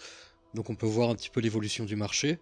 Donc 0.55 0.71
on 0.71 0.75
peut 0.75 0.87
voir 0.87 1.11
un 1.11 1.15
petit 1.15 1.31
peu 1.31 1.41
l'évolution 1.41 1.85
du 1.85 1.97
marché 1.97 2.39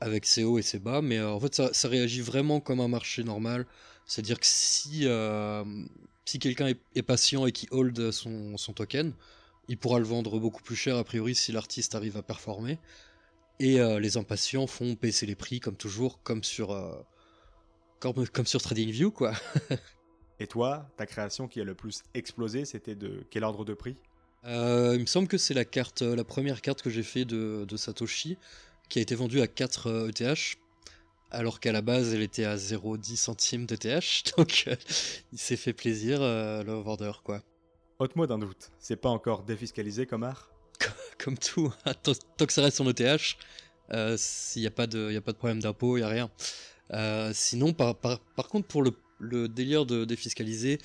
avec 0.00 0.26
ses 0.26 0.44
hauts 0.44 0.58
et 0.58 0.62
ses 0.62 0.78
bas, 0.78 1.00
mais 1.00 1.20
en 1.20 1.40
fait 1.40 1.54
ça, 1.54 1.88
réagit 1.88 2.20
vraiment 2.20 2.60
comme 2.60 2.80
un 2.80 2.88
marché 2.88 3.24
normal. 3.24 3.66
C'est-à-dire 4.04 4.38
que 4.38 4.46
si, 4.46 5.06
si 6.24 6.38
quelqu'un 6.38 6.74
est, 6.94 7.02
patient 7.02 7.46
et 7.46 7.52
qui 7.52 7.66
hold 7.70 8.10
son, 8.10 8.56
token, 8.74 9.12
il 9.68 9.78
pourra 9.78 9.98
le 9.98 10.04
vendre 10.04 10.38
beaucoup 10.38 10.62
plus 10.62 10.76
cher 10.76 10.96
a 10.96 11.04
priori 11.04 11.34
si 11.34 11.50
l'artiste 11.50 11.94
arrive 11.94 12.16
à 12.16 12.22
performer. 12.22 12.78
Et 13.58 13.78
les 13.78 14.16
impatients 14.16 14.66
font 14.66 14.96
baisser 15.00 15.24
les 15.24 15.34
prix 15.34 15.60
comme 15.60 15.76
toujours, 15.76 16.22
comme 16.22 16.44
sur, 16.44 16.76
comme, 17.98 18.28
comme 18.28 18.46
sur 18.46 18.60
TradingView, 18.60 19.10
quoi. 19.10 19.32
Et 20.38 20.46
toi, 20.46 20.88
ta 20.96 21.06
création 21.06 21.48
qui 21.48 21.60
a 21.60 21.64
le 21.64 21.74
plus 21.74 22.02
explosé, 22.14 22.64
c'était 22.64 22.94
de 22.94 23.24
quel 23.30 23.44
ordre 23.44 23.64
de 23.64 23.74
prix? 23.74 23.96
Euh, 24.44 24.92
Il 24.94 25.00
me 25.00 25.06
semble 25.06 25.28
que 25.28 25.38
c'est 25.38 25.54
la 25.54 25.64
carte, 25.64 26.02
la 26.02 26.24
première 26.24 26.62
carte 26.62 26.82
que 26.82 26.90
j'ai 26.90 27.02
fait 27.02 27.24
de, 27.24 27.64
de, 27.66 27.76
Satoshi, 27.76 28.36
qui 28.88 28.98
a 28.98 29.02
été 29.02 29.14
vendue 29.14 29.40
à 29.40 29.46
4 29.46 30.08
ETH, 30.08 30.20
euh, 30.22 30.32
e 30.32 30.34
alors 31.30 31.58
qu'à 31.58 31.72
la 31.72 31.82
base 31.82 32.14
elle 32.14 32.22
était 32.22 32.44
à 32.44 32.56
0,10 32.56 33.16
centimes 33.16 33.66
d'ETH, 33.66 34.32
donc 34.36 34.64
euh, 34.68 34.76
il 35.32 35.38
s'est 35.38 35.56
fait 35.56 35.72
plaisir 35.72 36.20
le 36.20 36.80
vendeur, 36.80 37.22
quoi. 37.22 37.42
Haute-moi 37.98 38.26
d'un 38.26 38.38
doute, 38.38 38.70
c'est 38.78 38.96
pas 38.96 39.08
encore 39.08 39.42
défiscalisé 39.42 40.06
comme 40.06 40.22
art? 40.22 40.50
Comme 41.18 41.38
tout, 41.38 41.72
hein. 41.86 41.94
tant, 41.94 42.46
que 42.46 42.52
ça 42.52 42.60
reste 42.60 42.82
en 42.82 42.88
ETH, 42.90 43.38
s'il 44.18 44.60
n'y 44.60 44.68
a, 44.68 44.70
pas 44.70 44.86
de, 44.86 45.16
a 45.16 45.20
pas 45.22 45.32
de 45.32 45.38
problème 45.38 45.60
d'impôt, 45.60 45.96
il 45.96 46.00
n'y 46.00 46.06
a 46.06 46.08
rien. 46.08 46.30
Euh, 46.92 47.32
sinon, 47.34 47.72
par, 47.72 47.98
contre, 48.48 48.66
pour 48.66 48.82
le, 48.82 49.48
délire 49.48 49.86
de 49.86 50.04
défiscaliser, 50.04 50.78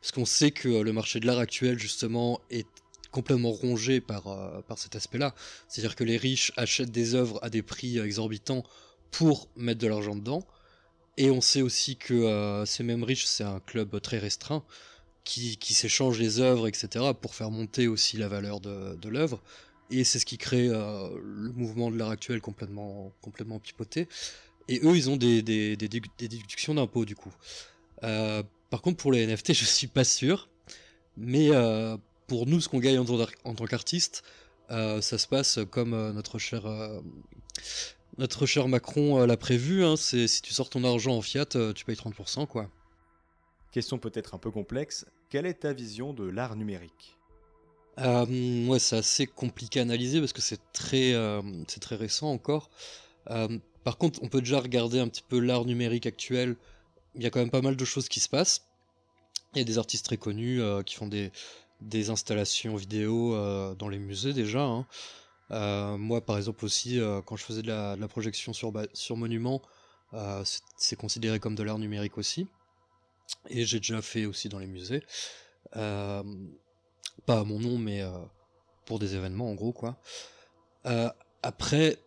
parce 0.00 0.12
qu'on 0.12 0.24
sait 0.24 0.50
que 0.50 0.68
le 0.68 0.92
marché 0.92 1.20
de 1.20 1.26
l'art 1.26 1.38
actuel, 1.38 1.78
justement, 1.78 2.40
est 2.50 2.66
complètement 3.10 3.50
rongé 3.50 4.00
par, 4.00 4.28
euh, 4.28 4.60
par 4.62 4.78
cet 4.78 4.96
aspect-là. 4.96 5.34
C'est-à-dire 5.68 5.96
que 5.96 6.04
les 6.04 6.16
riches 6.16 6.52
achètent 6.56 6.90
des 6.90 7.14
œuvres 7.14 7.38
à 7.42 7.50
des 7.50 7.62
prix 7.62 7.98
exorbitants 7.98 8.64
pour 9.10 9.48
mettre 9.56 9.80
de 9.80 9.86
l'argent 9.86 10.14
dedans. 10.14 10.46
Et 11.16 11.30
on 11.30 11.40
sait 11.40 11.62
aussi 11.62 11.96
que 11.96 12.14
euh, 12.14 12.64
ces 12.64 12.82
mêmes 12.82 13.02
riches, 13.02 13.26
c'est 13.26 13.44
un 13.44 13.60
club 13.60 14.00
très 14.00 14.18
restreint 14.18 14.64
qui, 15.24 15.56
qui 15.56 15.74
s'échange 15.74 16.18
les 16.18 16.40
œuvres, 16.40 16.68
etc., 16.68 17.06
pour 17.20 17.34
faire 17.34 17.50
monter 17.50 17.88
aussi 17.88 18.16
la 18.16 18.28
valeur 18.28 18.60
de, 18.60 18.94
de 18.94 19.08
l'œuvre. 19.08 19.42
Et 19.90 20.04
c'est 20.04 20.18
ce 20.18 20.26
qui 20.26 20.38
crée 20.38 20.68
le 20.68 21.52
mouvement 21.54 21.90
de 21.90 21.96
l'art 21.96 22.10
actuel 22.10 22.42
complètement, 22.42 23.12
complètement 23.22 23.58
pipoté. 23.58 24.06
Et 24.68 24.80
eux, 24.84 24.96
ils 24.96 25.08
ont 25.10 25.16
des, 25.16 25.42
des, 25.42 25.76
des, 25.76 25.88
déductions 25.88 26.74
d'impôts, 26.74 27.06
du 27.06 27.16
coup. 27.16 27.32
Euh, 28.04 28.42
par 28.70 28.82
contre, 28.82 28.98
pour 28.98 29.12
les 29.12 29.26
NFT, 29.26 29.52
je 29.54 29.64
suis 29.64 29.86
pas 29.86 30.04
sûr. 30.04 30.48
Mais 31.16 31.48
euh, 31.50 31.96
pour 32.28 32.46
nous, 32.46 32.60
ce 32.60 32.68
qu'on 32.68 32.78
gagne 32.78 32.98
en, 32.98 33.04
tant 33.54 33.64
qu'artiste, 33.66 34.22
euh, 34.70 35.00
ça 35.00 35.18
se 35.18 35.26
passe 35.26 35.58
comme 35.70 35.90
notre 36.12 36.38
cher, 36.38 36.68
notre 38.18 38.46
cher 38.46 38.68
Macron 38.68 39.26
l'a 39.26 39.36
prévu. 39.36 39.84
Hein, 39.84 39.96
c'est 39.96 40.28
si 40.28 40.42
tu 40.42 40.52
sors 40.52 40.70
ton 40.70 40.84
argent 40.84 41.16
en 41.16 41.22
fiat, 41.22 41.46
tu 41.74 41.84
payes 41.84 41.96
30%, 41.96 42.46
quoi. 42.46 42.70
Question 43.72 43.98
peut-être 43.98 44.34
un 44.34 44.38
peu 44.38 44.50
complexe. 44.50 45.06
Quelle 45.30 45.46
est 45.46 45.60
ta 45.60 45.72
vision 45.72 46.12
de 46.12 46.24
l'art 46.24 46.54
numérique? 46.56 47.16
Ouais, 47.98 48.78
c'est 48.78 48.96
assez 48.96 49.26
compliqué 49.26 49.80
à 49.80 49.82
analyser 49.82 50.20
parce 50.20 50.32
que 50.32 50.40
c'est 50.40 50.60
très, 50.72 51.14
c'est 51.66 51.80
très 51.80 51.96
récent 51.96 52.30
encore. 52.30 52.70
Par 53.88 53.96
contre, 53.96 54.22
on 54.22 54.28
peut 54.28 54.40
déjà 54.40 54.60
regarder 54.60 55.00
un 55.00 55.08
petit 55.08 55.22
peu 55.26 55.38
l'art 55.38 55.64
numérique 55.64 56.04
actuel. 56.04 56.56
Il 57.14 57.22
y 57.22 57.26
a 57.26 57.30
quand 57.30 57.40
même 57.40 57.50
pas 57.50 57.62
mal 57.62 57.74
de 57.74 57.84
choses 57.86 58.06
qui 58.06 58.20
se 58.20 58.28
passent. 58.28 58.68
Il 59.54 59.58
y 59.58 59.62
a 59.62 59.64
des 59.64 59.78
artistes 59.78 60.04
très 60.04 60.18
connus 60.18 60.60
euh, 60.60 60.82
qui 60.82 60.94
font 60.94 61.06
des, 61.06 61.32
installations 62.08 62.76
vidéo 62.76 63.34
euh, 63.34 63.74
dans 63.74 63.88
les 63.88 63.98
musées 63.98 64.32
déjà. 64.32 64.62
Hein. 64.62 64.86
Euh, 65.50 65.96
moi, 65.96 66.20
par 66.20 66.36
exemple 66.36 66.64
aussi, 66.64 67.00
quand 67.26 67.36
je 67.36 67.44
faisais 67.44 67.62
de 67.62 67.68
la, 67.68 68.08
projection 68.08 68.52
sur, 68.52 68.72
sur 68.92 69.16
monument, 69.16 69.62
c'est 70.76 70.96
considéré 70.96 71.40
comme 71.40 71.54
de 71.54 71.62
l'art 71.62 71.78
numérique 71.78 72.18
aussi. 72.18 72.46
Et 73.48 73.64
j'ai 73.64 73.78
déjà 73.78 74.02
fait 74.02 74.26
aussi 74.26 74.48
dans 74.48 74.58
les 74.58 74.66
musées. 74.66 75.02
pas 75.72 76.22
à 77.28 77.44
mon 77.44 77.58
nom, 77.58 77.78
mais 77.78 78.02
pour 78.84 78.98
des 78.98 79.14
événements 79.14 79.50
en 79.50 79.54
gros, 79.54 79.72
quoi. 79.72 79.96
après, 81.42 81.98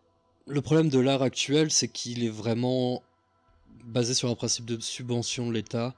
le 0.46 0.60
problème 0.60 0.88
de 0.88 0.98
l'art 0.98 1.22
actuel, 1.22 1.70
c'est 1.70 1.88
qu'il 1.88 2.24
est 2.24 2.30
vraiment 2.30 3.02
basé 3.84 4.14
sur 4.14 4.28
un 4.28 4.34
principe 4.34 4.66
de 4.66 4.80
subvention 4.80 5.46
de 5.48 5.52
l'État 5.52 5.94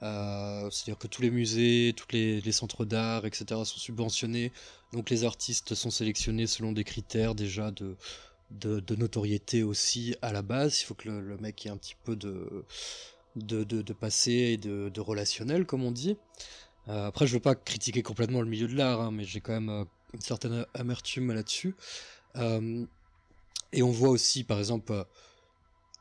C'est-à-dire 0.00 0.98
que 0.98 1.06
tous 1.06 1.22
les 1.22 1.30
musées, 1.30 1.94
tous 1.96 2.08
les, 2.12 2.52
centres 2.52 2.84
d'art, 2.84 3.24
etc. 3.24 3.44
sont 3.64 3.78
subventionnés. 3.78 4.52
Donc 4.92 5.10
les 5.10 5.24
artistes 5.24 5.74
sont 5.74 5.90
sélectionnés 5.90 6.46
selon 6.46 6.72
des 6.72 6.84
critères 6.84 7.34
déjà 7.34 7.70
de, 7.70 8.94
notoriété 8.96 9.62
aussi 9.62 10.16
à 10.22 10.32
la 10.32 10.42
base. 10.42 10.80
Il 10.80 10.84
faut 10.84 10.94
que 10.94 11.08
le, 11.08 11.36
mec 11.38 11.66
ait 11.66 11.70
un 11.70 11.76
petit 11.76 11.96
peu 12.04 12.16
de, 12.16 12.64
de, 13.36 13.92
passé 13.92 14.32
et 14.32 14.56
de, 14.56 15.00
relationnel, 15.00 15.66
comme 15.66 15.84
on 15.84 15.92
dit. 15.92 16.16
après, 16.86 17.26
je 17.26 17.34
veux 17.34 17.40
pas 17.40 17.54
critiquer 17.54 18.02
complètement 18.02 18.40
le 18.40 18.48
milieu 18.48 18.68
de 18.68 18.76
l'art, 18.76 19.00
hein, 19.00 19.10
mais 19.10 19.24
j'ai 19.24 19.40
quand 19.40 19.52
même 19.52 19.86
une 20.12 20.20
certaine 20.20 20.66
amertume 20.74 21.32
là-dessus. 21.32 21.74
et 22.36 23.82
on 23.82 23.90
voit 23.90 24.10
aussi, 24.10 24.44
par 24.44 24.58
exemple, 24.58 25.06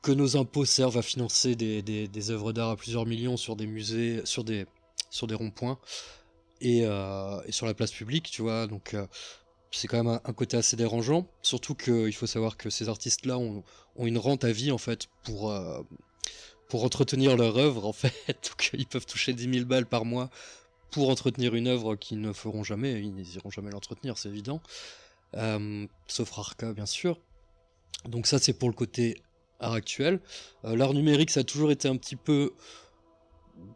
que 0.03 0.11
nos 0.11 0.35
impôts 0.37 0.65
servent 0.65 0.97
à 0.97 1.01
financer 1.01 1.55
des, 1.55 1.81
des, 1.81 2.29
œuvres 2.29 2.51
d'art 2.51 2.69
à 2.69 2.75
plusieurs 2.75 3.05
millions 3.05 3.37
sur 3.37 3.55
des 3.55 3.65
musées, 3.65 4.21
sur 4.25 4.43
des, 4.43 4.67
sur 5.09 5.27
des 5.27 5.33
ronds-points 5.33 5.79
et, 6.59 6.81
euh, 6.83 7.41
et, 7.47 7.53
sur 7.53 7.65
la 7.65 7.73
place 7.73 7.91
publique, 7.91 8.29
tu 8.29 8.41
vois. 8.41 8.67
Donc 8.67 8.93
euh, 8.93 9.07
c'est 9.71 9.87
quand 9.87 10.03
même 10.03 10.19
un, 10.23 10.33
côté 10.33 10.57
assez 10.57 10.75
dérangeant. 10.75 11.25
Surtout 11.41 11.73
qu'il 11.73 12.13
faut 12.13 12.27
savoir 12.27 12.57
que 12.57 12.69
ces 12.69 12.89
artistes-là 12.89 13.39
ont, 13.39 13.63
une 13.97 14.17
rente 14.17 14.43
à 14.43 14.51
vie 14.51 14.71
en 14.71 14.77
fait 14.77 15.07
pour, 15.23 15.51
euh, 15.51 15.81
pour 16.67 16.83
entretenir 16.83 17.37
leur 17.37 17.57
œuvre 17.57 17.85
en 17.85 17.93
fait. 17.93 18.13
Donc 18.27 18.71
ils 18.73 18.87
peuvent 18.87 19.05
toucher 19.05 19.31
10 19.31 19.53
000 19.53 19.65
balles 19.65 19.85
par 19.85 20.03
mois 20.03 20.29
pour 20.91 21.09
entretenir 21.09 21.55
une 21.55 21.67
œuvre 21.67 21.95
qu'ils 21.95 22.19
ne 22.19 22.33
feront 22.33 22.65
jamais. 22.65 22.99
Ils 23.01 23.13
n'iront 23.13 23.49
jamais 23.49 23.71
l'entretenir, 23.71 24.17
c'est 24.17 24.27
évident. 24.27 24.61
sauf 26.07 26.29
Rarka, 26.29 26.73
bien 26.73 26.85
sûr. 26.85 27.21
Donc 28.05 28.27
ça, 28.27 28.37
c'est 28.37 28.51
pour 28.51 28.67
le 28.67 28.75
côté 28.75 29.15
actuel. 29.71 30.19
Euh, 30.65 30.75
l'art 30.75 30.93
numérique, 30.93 31.29
ça 31.29 31.41
a 31.41 31.43
toujours 31.43 31.71
été 31.71 31.87
un 31.87 31.95
petit 31.95 32.15
peu 32.15 32.53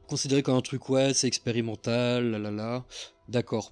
considéré 0.08 0.44
comme 0.44 0.56
un 0.56 0.62
truc, 0.62 0.90
ouais, 0.90 1.14
c'est 1.14 1.28
expérimental, 1.28 2.32
là 2.32 2.40
là 2.40 2.52
là. 2.52 2.86
D'accord. 3.30 3.72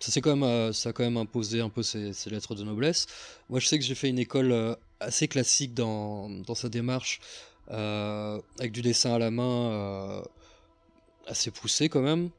Ça, 0.00 0.12
c'est 0.12 0.20
quand 0.20 0.36
même, 0.36 0.42
euh, 0.42 0.72
ça 0.72 0.90
a 0.90 0.92
quand 0.92 1.04
même 1.04 1.16
imposé 1.16 1.60
un 1.60 1.70
peu 1.70 1.82
ses, 1.82 2.12
lettres 2.30 2.54
de 2.54 2.64
noblesse. 2.64 3.06
Moi, 3.48 3.60
je 3.60 3.66
sais 3.66 3.78
que 3.78 3.84
j'ai 3.84 3.94
fait 3.94 4.08
une 4.08 4.18
école 4.18 4.52
euh, 4.52 4.74
assez 5.00 5.28
classique 5.28 5.74
dans, 5.74 6.28
dans 6.28 6.54
sa 6.54 6.68
démarche, 6.68 7.20
avec 7.68 8.72
du 8.72 8.80
dessin 8.80 9.14
à 9.14 9.18
la 9.18 9.30
main 9.32 10.22
assez 11.26 11.50
poussé 11.50 11.88
quand 11.88 12.00
même. 12.00 12.30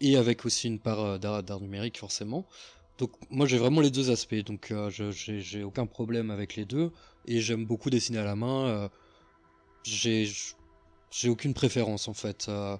et 0.00 0.16
avec 0.16 0.46
aussi 0.46 0.66
une 0.68 0.78
part 0.78 1.18
d'art 1.18 1.60
numérique, 1.60 1.98
forcément. 1.98 2.46
Donc 3.02 3.10
moi 3.30 3.46
j'ai 3.46 3.58
vraiment 3.58 3.80
les 3.80 3.90
deux 3.90 4.12
aspects, 4.12 4.44
donc 4.44 4.70
euh, 4.70 4.88
j'ai 4.88 5.64
aucun 5.64 5.86
problème 5.86 6.30
avec 6.30 6.54
les 6.54 6.64
deux, 6.64 6.92
et 7.26 7.40
j'aime 7.40 7.66
beaucoup 7.66 7.90
dessiner 7.90 8.18
à 8.18 8.24
la 8.24 8.36
main. 8.36 8.68
Euh, 8.68 8.88
j'ai 9.84 11.28
aucune 11.28 11.52
préférence 11.52 12.06
en 12.06 12.14
fait, 12.14 12.46
euh, 12.48 12.76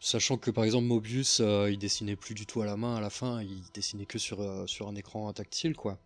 sachant 0.00 0.38
que 0.38 0.50
par 0.50 0.64
exemple 0.64 0.86
Mobius 0.86 1.42
il 1.68 1.76
dessinait 1.76 2.16
plus 2.16 2.34
du 2.34 2.46
tout 2.46 2.62
à 2.62 2.64
la 2.64 2.78
main 2.78 2.96
à 2.96 3.02
la 3.02 3.10
fin, 3.10 3.42
il 3.42 3.64
dessinait 3.74 4.06
que 4.06 4.16
sur, 4.18 4.66
sur 4.66 4.88
un 4.88 4.94
écran 4.94 5.30
tactile 5.34 5.76
quoi. 5.76 5.98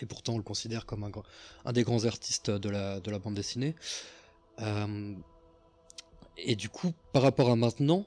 Et 0.00 0.06
pourtant 0.06 0.34
on 0.34 0.38
le 0.38 0.44
considère 0.44 0.86
comme 0.86 1.02
un, 1.02 1.10
un 1.64 1.72
des 1.72 1.82
grands 1.82 2.04
artistes 2.04 2.52
de 2.52 2.68
la, 2.68 3.00
de 3.00 3.10
la 3.10 3.18
bande 3.18 3.34
dessinée. 3.34 3.74
et 6.36 6.54
du 6.54 6.68
coup 6.68 6.92
par 7.12 7.22
rapport 7.22 7.50
à 7.50 7.56
maintenant, 7.56 8.06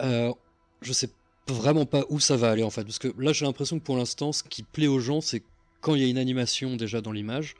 je 0.00 0.92
sais 0.94 1.10
vraiment 1.52 1.86
pas 1.86 2.04
où 2.08 2.20
ça 2.20 2.36
va 2.36 2.50
aller 2.50 2.62
en 2.62 2.70
fait. 2.70 2.84
Parce 2.84 2.98
que 2.98 3.12
là, 3.18 3.32
j'ai 3.32 3.44
l'impression 3.44 3.78
que 3.78 3.84
pour 3.84 3.96
l'instant, 3.96 4.32
ce 4.32 4.42
qui 4.42 4.62
plaît 4.62 4.86
aux 4.86 5.00
gens, 5.00 5.20
c'est 5.20 5.42
quand 5.80 5.94
il 5.94 6.02
y 6.02 6.04
a 6.04 6.08
une 6.08 6.18
animation 6.18 6.76
déjà 6.76 7.00
dans 7.00 7.12
l'image 7.12 7.54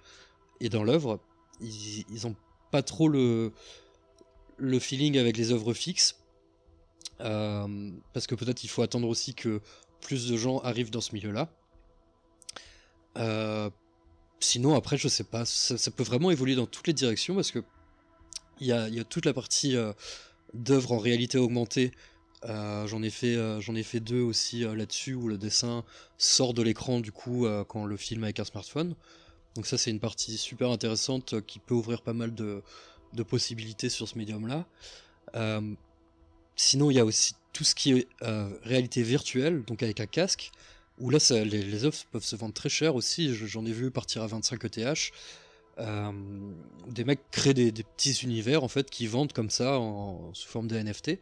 et 0.60 0.68
dans 0.68 0.84
l'œuvre, 0.84 1.20
ils, 1.60 2.04
ils 2.10 2.26
ont 2.26 2.36
pas 2.70 2.82
trop 2.82 3.08
le, 3.08 3.52
le 4.56 4.78
feeling 4.78 5.18
avec 5.18 5.36
les 5.36 5.52
œuvres 5.52 5.74
fixes. 5.74 6.16
Euh, 7.20 7.90
parce 8.12 8.26
que 8.26 8.34
peut-être 8.34 8.64
il 8.64 8.68
faut 8.68 8.82
attendre 8.82 9.08
aussi 9.08 9.34
que 9.34 9.60
plus 10.00 10.28
de 10.28 10.36
gens 10.36 10.58
arrivent 10.58 10.90
dans 10.90 11.00
ce 11.00 11.14
milieu-là. 11.14 11.48
Euh, 13.18 13.70
sinon, 14.40 14.74
après, 14.74 14.96
je 14.96 15.08
sais 15.08 15.24
pas, 15.24 15.44
ça, 15.44 15.90
peut 15.90 16.02
vraiment 16.02 16.30
évoluer 16.30 16.54
dans 16.54 16.66
toutes 16.66 16.86
les 16.86 16.92
directions 16.92 17.34
parce 17.34 17.50
que 17.50 17.60
il 18.60 18.66
y 18.66 18.72
a, 18.72 18.88
y 18.88 19.00
a, 19.00 19.04
toute 19.04 19.26
la 19.26 19.34
partie 19.34 19.76
euh, 19.76 19.92
d'œuvres 20.54 20.92
en 20.92 20.98
réalité 20.98 21.38
augmentée 21.38 21.92
euh, 22.44 22.86
j'en 22.88 23.02
ai 23.02 23.10
fait 23.10 23.36
euh, 23.36 23.60
j'en 23.60 23.76
ai 23.76 23.84
fait 23.84 24.00
deux 24.00 24.20
aussi 24.20 24.64
euh, 24.64 24.74
là-dessus 24.74 25.14
où 25.14 25.28
le 25.28 25.38
dessin 25.38 25.84
sort 26.18 26.54
de 26.54 26.62
l'écran 26.62 26.98
du 26.98 27.12
coup 27.12 27.46
quand 27.68 27.84
le 27.84 27.96
film 27.96 28.24
avec 28.24 28.40
un 28.40 28.44
smartphone. 28.44 28.94
Donc 29.54 29.66
ça 29.66 29.78
c'est 29.78 29.90
une 29.90 30.00
partie 30.00 30.36
super 30.38 30.70
intéressante 30.70 31.40
qui 31.42 31.58
peut 31.58 31.74
ouvrir 31.74 32.02
pas 32.02 32.14
mal 32.14 32.34
de, 32.34 32.62
de 33.12 33.22
possibilités 33.22 33.88
sur 33.88 34.08
ce 34.08 34.16
médium-là. 34.18 34.66
sinon 36.56 36.90
il 36.90 36.94
y 36.94 37.00
a 37.00 37.04
aussi 37.04 37.34
tout 37.52 37.64
ce 37.64 37.74
qui 37.74 37.92
est 37.92 38.08
réalité 38.62 39.02
virtuelle, 39.02 39.62
donc 39.64 39.82
avec 39.82 40.00
un 40.00 40.06
casque, 40.06 40.52
où 40.98 41.10
là 41.10 41.18
les, 41.30 41.44
les 41.44 41.84
offres 41.84 42.06
peuvent 42.12 42.24
se 42.24 42.36
vendre 42.36 42.54
très 42.54 42.70
cher 42.70 42.94
aussi. 42.94 43.34
J'en 43.34 43.66
ai 43.66 43.72
vu 43.72 43.90
partir 43.90 44.22
à 44.22 44.26
25 44.26 44.64
ETH. 44.64 45.12
des 46.88 47.04
mecs 47.04 47.30
créent 47.30 47.52
des, 47.52 47.72
petits 47.72 48.20
univers 48.22 48.64
en 48.64 48.68
fait 48.68 48.88
qui 48.88 49.06
vendent 49.06 49.32
comme 49.34 49.50
ça 49.50 49.78
sous 50.32 50.48
forme 50.48 50.68
de 50.68 50.78
NFT 50.78 51.18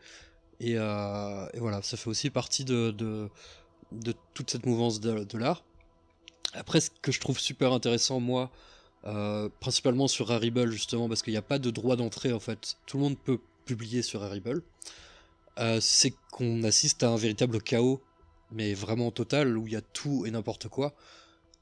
euh, 0.63 1.49
et, 1.55 1.59
voilà, 1.59 1.83
ça 1.83 1.97
fait 1.97 2.09
aussi 2.09 2.31
partie 2.31 2.65
de, 2.65 2.95
toute 4.35 4.51
cette 4.51 4.67
mouvance 4.67 5.01
de, 5.01 5.39
l'art. 5.39 5.65
Après, 6.55 6.81
ce 6.81 6.91
que 7.03 7.13
je 7.13 7.21
trouve 7.21 7.39
super 7.39 7.73
intéressant, 7.73 8.21
moi, 8.21 8.51
euh, 9.07 9.49
principalement 9.61 10.09
sur 10.09 10.29
Rarible, 10.29 10.71
justement, 10.71 11.09
parce 11.09 11.23
qu'il 11.23 11.33
n'y 11.33 11.39
a 11.39 11.43
pas 11.43 11.59
de 11.59 11.71
droit 11.71 11.97
d'entrée, 11.97 12.33
en 12.33 12.41
fait. 12.41 12.77
Tout 12.87 12.99
le 12.99 13.05
monde 13.05 13.19
peut 13.19 13.39
publier 13.65 14.03
sur 14.03 14.21
Rarible. 14.21 14.63
Euh, 15.59 15.79
c'est 15.81 16.15
qu'on 16.31 16.63
assiste 16.65 17.03
à 17.03 17.11
un 17.11 17.17
véritable 17.17 17.63
chaos, 17.63 18.03
mais 18.53 18.75
vraiment 18.75 19.11
total, 19.11 19.57
où 19.57 19.67
il 19.67 19.73
y 19.73 19.77
a 19.77 19.81
tout 19.81 20.27
et 20.27 20.31
n'importe 20.31 20.69
quoi. 20.69 20.95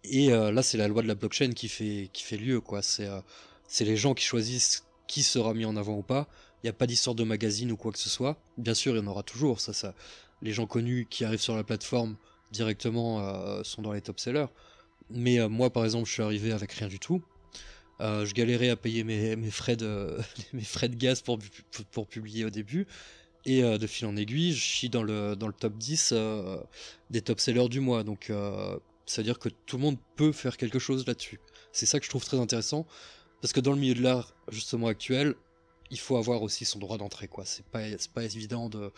Et 0.04 0.28
là, 0.28 0.62
c'est 0.62 0.78
la 0.78 0.88
loi 0.88 1.02
de 1.02 1.08
la 1.08 1.16
blockchain 1.16 1.50
qui 1.52 1.68
fait, 1.68 2.36
lieu. 2.36 2.62
C'est 2.80 3.84
les 3.84 3.96
gens 3.96 4.14
qui 4.14 4.24
choisissent 4.24 4.84
qui 5.08 5.22
sera 5.24 5.54
mis 5.54 5.64
en 5.64 5.76
avant 5.76 5.96
ou 5.96 6.02
pas. 6.02 6.28
Il 6.62 6.66
n'y 6.66 6.70
a 6.70 6.72
pas 6.72 6.86
d'histoire 6.86 7.14
de 7.14 7.24
magazine 7.24 7.70
ou 7.70 7.76
quoi 7.76 7.92
que 7.92 7.98
ce 7.98 8.08
soit. 8.08 8.36
Bien 8.56 8.74
sûr, 8.74 8.94
il 8.94 8.98
y 8.98 9.00
en 9.00 9.06
aura 9.06 9.22
toujours. 9.22 9.60
Ça, 9.60 9.72
ça, 9.72 9.94
les 10.42 10.52
gens 10.52 10.66
connus 10.66 11.06
qui 11.08 11.24
arrivent 11.24 11.40
sur 11.40 11.56
la 11.56 11.64
plateforme 11.64 12.16
directement 12.50 13.20
euh, 13.20 13.62
sont 13.62 13.82
dans 13.82 13.92
les 13.92 14.00
top 14.00 14.18
sellers. 14.20 14.46
Mais 15.10 15.38
euh, 15.38 15.48
moi, 15.48 15.70
par 15.70 15.84
exemple, 15.84 16.06
je 16.06 16.12
suis 16.12 16.22
arrivé 16.22 16.52
avec 16.52 16.72
rien 16.72 16.88
du 16.88 16.98
tout. 16.98 17.22
Euh, 18.00 18.24
je 18.24 18.34
galérais 18.34 18.68
à 18.68 18.76
payer 18.76 19.02
mes, 19.04 19.50
frais, 19.50 19.76
de, 19.76 20.16
mes 20.52 20.64
frais 20.64 20.88
de 20.88 20.96
gaz 20.96 21.20
pour, 21.20 21.38
pour, 21.90 22.06
publier 22.06 22.44
au 22.44 22.50
début. 22.50 22.86
Et 23.44 23.62
de 23.62 23.86
fil 23.86 24.06
en 24.06 24.16
aiguille, 24.16 24.52
je 24.52 24.62
suis 24.62 24.90
dans 24.90 25.02
le, 25.02 25.34
dans 25.34 25.46
le 25.46 25.54
top 25.54 25.78
10 25.78 26.12
des 27.08 27.22
top 27.22 27.40
sellers 27.40 27.68
du 27.70 27.80
mois. 27.80 28.02
Donc, 28.02 28.30
ça 29.06 29.22
veut 29.22 29.24
dire 29.24 29.38
que 29.38 29.48
tout 29.48 29.78
le 29.78 29.82
monde 29.82 29.96
peut 30.16 30.32
faire 30.32 30.58
quelque 30.58 30.78
chose 30.78 31.06
là-dessus. 31.06 31.40
C'est 31.72 31.86
ça 31.86 31.98
que 31.98 32.04
je 32.04 32.10
trouve 32.10 32.24
très 32.24 32.38
intéressant. 32.38 32.86
Parce 33.40 33.54
que 33.54 33.60
dans 33.60 33.72
le 33.72 33.78
milieu 33.78 33.94
de 33.94 34.02
l'art, 34.02 34.34
justement 34.50 34.88
actuel, 34.88 35.34
il 35.90 35.98
faut 35.98 36.16
avoir 36.16 36.42
aussi 36.42 36.64
son 36.64 36.78
droit 36.78 36.98
d'entrée, 36.98 37.28
quoi. 37.28 37.44
C'est 37.44 37.66
pas, 37.66 37.80
pas 38.14 38.24
évident 38.24 38.68
de, 38.68 38.92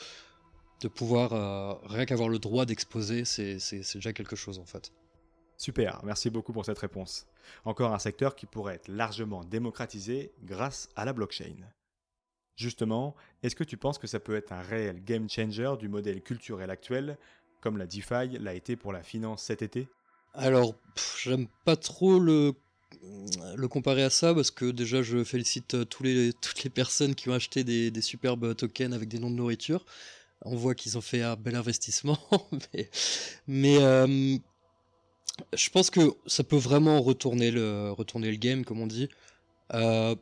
de 0.80 0.88
pouvoir, 0.88 1.32
euh, 1.32 1.74
rien 1.84 2.06
qu'avoir 2.06 2.28
le 2.28 2.38
droit 2.38 2.64
d'exposer, 2.64 3.24
c'est 3.24 3.58
déjà 3.94 4.12
quelque 4.12 4.36
chose 4.36 4.58
en 4.58 4.64
fait. 4.64 4.92
Super, 5.56 6.00
merci 6.04 6.30
beaucoup 6.30 6.52
pour 6.52 6.64
cette 6.64 6.78
réponse. 6.78 7.26
Encore 7.64 7.92
un 7.92 7.98
secteur 7.98 8.34
qui 8.34 8.46
pourrait 8.46 8.76
être 8.76 8.88
largement 8.88 9.44
démocratisé 9.44 10.32
grâce 10.42 10.88
à 10.96 11.04
la 11.04 11.12
blockchain. 11.12 11.56
Justement, 12.56 13.14
est-ce 13.42 13.56
que 13.56 13.64
tu 13.64 13.76
penses 13.76 13.98
que 13.98 14.06
ça 14.06 14.20
peut 14.20 14.36
être 14.36 14.52
un 14.52 14.62
réel 14.62 15.04
game 15.04 15.28
changer 15.28 15.74
du 15.78 15.88
modèle 15.88 16.22
culturel 16.22 16.70
actuel, 16.70 17.18
comme 17.60 17.76
la 17.76 17.86
DeFi 17.86 18.38
l'a 18.38 18.54
été 18.54 18.76
pour 18.76 18.92
la 18.92 19.02
finance 19.02 19.42
cet 19.42 19.62
été? 19.62 19.88
Alors, 20.32 20.74
j'aime 21.22 21.48
pas 21.64 21.76
trop 21.76 22.18
le 22.18 22.54
le 23.56 23.68
comparer 23.68 24.02
à 24.02 24.10
ça 24.10 24.34
parce 24.34 24.50
que 24.50 24.70
déjà 24.70 25.02
je 25.02 25.24
félicite 25.24 25.74
euh, 25.74 25.84
tous 25.84 26.02
les, 26.02 26.32
toutes 26.40 26.64
les 26.64 26.70
personnes 26.70 27.14
qui 27.14 27.28
ont 27.28 27.34
acheté 27.34 27.64
des, 27.64 28.00
superbes 28.00 28.54
tokens 28.56 28.94
avec 28.94 29.08
des 29.08 29.18
noms 29.18 29.30
de 29.30 29.36
nourriture. 29.36 29.84
On 30.42 30.56
voit 30.56 30.74
qu'ils 30.74 30.96
ont 30.96 31.02
fait 31.02 31.22
un 31.22 31.36
bel 31.36 31.54
investissement, 31.54 32.18
mais, 33.46 33.76
euh, 33.82 34.38
je 35.52 35.70
pense 35.70 35.90
que 35.90 36.00
ça 36.26 36.44
peut 36.44 36.56
vraiment 36.56 37.02
retourner 37.02 37.50
le, 37.50 37.90
retourner 37.92 38.30
le 38.30 38.36
game, 38.36 38.64
comme 38.64 38.80
on 38.80 38.86
dit. 38.86 39.10
Euh, 39.74 40.16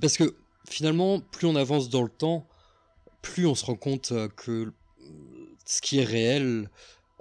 parce 0.00 0.18
que 0.18 0.36
finalement, 0.68 1.20
plus 1.20 1.46
on 1.46 1.56
avance 1.56 1.88
dans 1.88 2.02
le 2.02 2.10
temps, 2.10 2.46
plus 3.22 3.46
on 3.46 3.54
se 3.54 3.64
rend 3.64 3.76
compte 3.76 4.12
que 4.36 4.70
ce 5.64 5.80
qui 5.80 6.00
est 6.00 6.04
réel 6.04 6.68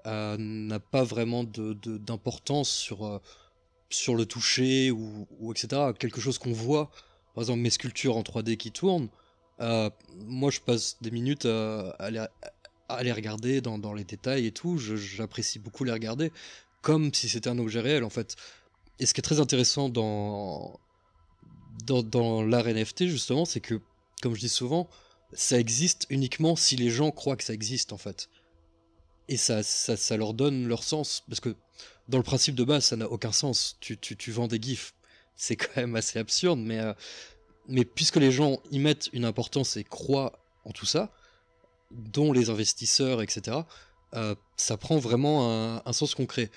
n'a 0.06 0.80
pas 0.80 1.04
vraiment 1.04 1.46
d'importance 1.46 2.70
sur 2.70 3.22
sur 3.94 4.16
le 4.16 4.26
toucher 4.26 4.92
ou, 4.92 5.28
etc. 5.52 5.92
Quelque 6.00 6.22
chose 6.22 6.38
qu'on 6.38 6.54
voit, 6.54 6.92
par 7.36 7.44
exemple 7.44 7.60
mes 7.60 7.70
sculptures 7.70 8.18
en 8.18 8.22
3D 8.22 8.58
qui 8.58 8.72
tournent, 8.72 9.10
euh, 9.60 9.90
moi 10.26 10.52
je 10.52 10.60
passe 10.60 10.98
des 11.02 11.12
minutes 11.12 11.46
à, 11.46 12.10
les, 12.10 13.12
regarder 13.12 13.62
dans, 13.62 13.94
les 13.94 14.04
détails 14.04 14.48
et 14.48 14.52
tout, 14.52 14.78
j'apprécie 14.78 15.60
beaucoup 15.60 15.84
les 15.84 15.92
regarder 15.92 16.32
comme 16.82 17.14
si 17.14 17.30
c'était 17.30 17.50
un 17.50 17.60
objet 17.60 17.80
réel 17.80 18.04
en 18.04 18.10
fait. 18.10 18.36
Et 19.00 19.06
ce 19.06 19.14
qui 19.14 19.20
est 19.20 19.24
très 19.24 19.40
intéressant 19.40 19.90
dans, 19.90 20.80
dans, 21.86 22.04
dans 22.04 22.44
l'art 22.44 22.68
NFT, 22.68 23.08
justement, 23.08 23.46
c'est 23.46 23.60
que, 23.60 23.82
comme 24.22 24.36
je 24.36 24.42
dis 24.42 24.50
souvent, 24.50 24.88
ça 25.34 25.60
existe 25.60 26.06
uniquement 26.10 26.56
si 26.56 26.76
les 26.76 26.90
gens 26.90 27.12
croient 27.12 27.36
que 27.36 27.44
ça 27.44 27.54
existe, 27.54 27.94
en 27.94 27.98
fait. 27.98 28.30
Et 29.28 29.38
ça, 29.38 29.64
ça, 29.64 29.96
ça 29.98 30.18
leur 30.18 30.34
donne 30.34 30.68
leur 30.68 30.84
sens. 30.84 31.24
Parce 31.28 31.40
que 31.40 31.56
dans 32.12 32.18
le 32.18 32.24
principe 32.24 32.56
de 32.56 32.64
base, 32.64 32.86
ça 32.86 32.98
n'a 32.98 33.10
aucun 33.10 33.32
sens. 33.32 33.78
Tu, 33.80 33.98
tu, 33.98 34.16
tu, 34.16 34.32
vends 34.32 34.48
des 34.48 34.62
gifs. 34.62 34.94
C'est 35.36 35.56
quand 35.56 35.78
même 35.78 35.96
assez 35.96 36.20
absurde, 36.20 36.60
mais, 36.60 36.80
euh, 36.80 36.94
mais 37.68 37.86
puisque 37.86 38.18
les 38.18 38.32
gens 38.32 38.60
y 38.70 38.80
mettent 38.80 39.10
une 39.14 39.26
importance 39.26 39.78
et 39.78 39.84
croient 39.84 40.34
en 40.66 40.72
tout 40.72 40.86
ça, 40.86 41.12
dont 41.90 42.34
les 42.34 42.50
investisseurs, 42.50 43.22
etc., 43.22 43.60
euh, 44.14 44.36
ça 44.58 44.76
prend 44.76 44.98
vraiment 44.98 45.52
un, 45.52 45.82
un, 45.86 45.94
sens 45.94 46.14
concret. 46.14 46.52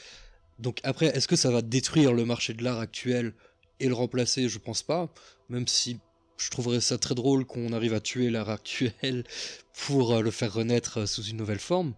Donc 0.58 0.80
après, 0.82 1.06
est-ce 1.06 1.28
que 1.28 1.36
ça 1.36 1.52
va 1.52 1.62
détruire 1.62 2.12
le 2.12 2.24
marché 2.24 2.52
de 2.52 2.64
l'art 2.64 2.80
actuel 2.80 3.32
et 3.78 3.86
le 3.86 3.94
remplacer? 3.94 4.48
Je 4.48 4.58
pense 4.58 4.82
pas, 4.82 5.08
même 5.48 5.68
si 5.68 6.00
je 6.36 6.50
trouverais 6.50 6.80
ça 6.80 6.98
très 6.98 7.14
drôle 7.14 7.44
qu'on 7.44 7.72
arrive 7.72 7.94
à 7.94 8.00
tuer 8.00 8.28
l'art 8.28 8.50
actuel 8.50 9.24
pour 9.86 10.14
euh, 10.14 10.20
le 10.20 10.32
faire 10.32 10.52
renaître 10.52 11.08
sous 11.08 11.22
une 11.22 11.36
nouvelle 11.36 11.60
forme. 11.60 11.94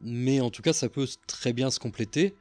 Mais 0.00 0.40
en 0.40 0.50
tout 0.50 0.62
cas, 0.62 0.72
ça 0.72 0.88
peut 0.88 1.06
très 1.26 1.52
bien 1.52 1.70
se 1.70 1.78
compléter 1.78 2.34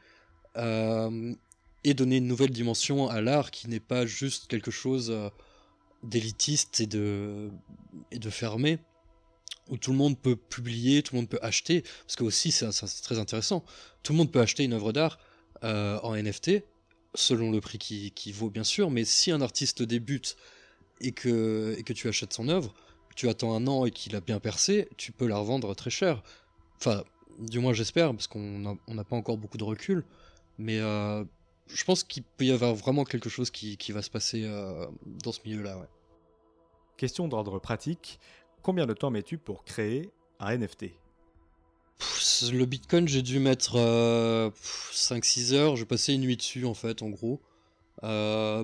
et 1.83 1.93
donner 1.93 2.17
une 2.17 2.27
nouvelle 2.27 2.51
dimension 2.51 3.09
à 3.09 3.21
l'art 3.21 3.51
qui 3.51 3.67
n'est 3.67 3.79
pas 3.79 4.05
juste 4.05 4.47
quelque 4.47 4.71
chose 4.71 5.11
euh, 5.11 5.29
d'élitiste 6.03 6.79
et 6.79 6.87
de, 6.87 7.49
et 8.11 8.19
de 8.19 8.29
fermé, 8.29 8.79
où 9.69 9.77
tout 9.77 9.91
le 9.91 9.97
monde 9.97 10.19
peut 10.19 10.35
publier, 10.35 11.03
tout 11.03 11.15
le 11.15 11.21
monde 11.21 11.29
peut 11.29 11.39
acheter, 11.41 11.81
parce 11.81 12.15
que 12.15 12.23
aussi 12.23 12.51
c'est 12.51 12.69
très 13.01 13.19
intéressant, 13.19 13.63
tout 14.01 14.13
le 14.13 14.17
monde 14.17 14.31
peut 14.31 14.41
acheter 14.41 14.63
une 14.63 14.73
œuvre 14.73 14.91
d'art 14.91 15.19
euh, 15.63 15.99
en 16.01 16.15
NFT, 16.15 16.63
selon 17.15 17.51
le 17.51 17.61
prix 17.61 17.77
qui, 17.77 18.11
qui, 18.11 18.31
vaut 18.31 18.49
bien 18.49 18.63
sûr, 18.63 18.89
mais 18.89 19.05
si 19.05 19.31
un 19.31 19.41
artiste 19.41 19.83
débute 19.83 20.35
et 20.99 21.11
que, 21.11 21.75
et 21.77 21.83
que 21.83 21.93
tu 21.93 22.07
achètes 22.07 22.33
son 22.33 22.49
œuvre, 22.49 22.73
tu 23.15 23.29
attends 23.29 23.55
un 23.55 23.67
an 23.67 23.85
et 23.85 23.91
qu'il 23.91 24.15
a 24.15 24.21
bien 24.21 24.39
percé, 24.39 24.89
tu 24.97 25.11
peux 25.11 25.27
la 25.27 25.37
revendre 25.37 25.75
très 25.75 25.91
cher. 25.91 26.23
Enfin, 26.77 27.03
du 27.39 27.59
moins 27.59 27.73
j'espère, 27.73 28.11
parce 28.11 28.27
qu'on 28.27 28.77
n'a 28.87 29.03
pas 29.03 29.15
encore 29.15 29.37
beaucoup 29.37 29.57
de 29.57 29.63
recul, 29.63 30.05
mais 30.57 30.79
euh, 30.79 31.23
je 31.67 31.83
pense 31.83 32.03
qu'il 32.03 32.23
peut 32.23 32.45
y 32.45 32.51
avoir 32.51 32.75
vraiment 32.75 33.03
quelque 33.03 33.29
chose 33.29 33.49
qui, 33.49 33.77
qui 33.77 33.91
va 33.91 34.01
se 34.01 34.09
passer 34.09 34.43
euh, 34.45 34.85
dans 35.05 35.31
ce 35.31 35.39
milieu-là. 35.45 35.77
Ouais. 35.77 35.87
Question 36.97 37.27
d'ordre 37.27 37.59
pratique, 37.59 38.19
combien 38.61 38.85
de 38.85 38.93
temps 38.93 39.09
mets-tu 39.09 39.37
pour 39.37 39.63
créer 39.63 40.11
un 40.39 40.57
NFT 40.57 40.91
Pff, 41.97 42.51
Le 42.51 42.65
Bitcoin, 42.65 43.07
j'ai 43.07 43.21
dû 43.21 43.39
mettre 43.39 43.75
euh, 43.77 44.49
5-6 44.91 45.53
heures, 45.53 45.75
j'ai 45.75 45.85
passé 45.85 46.13
une 46.13 46.21
nuit 46.21 46.37
dessus 46.37 46.65
en 46.65 46.73
fait, 46.73 47.01
en 47.01 47.09
gros. 47.09 47.41
Euh, 48.03 48.63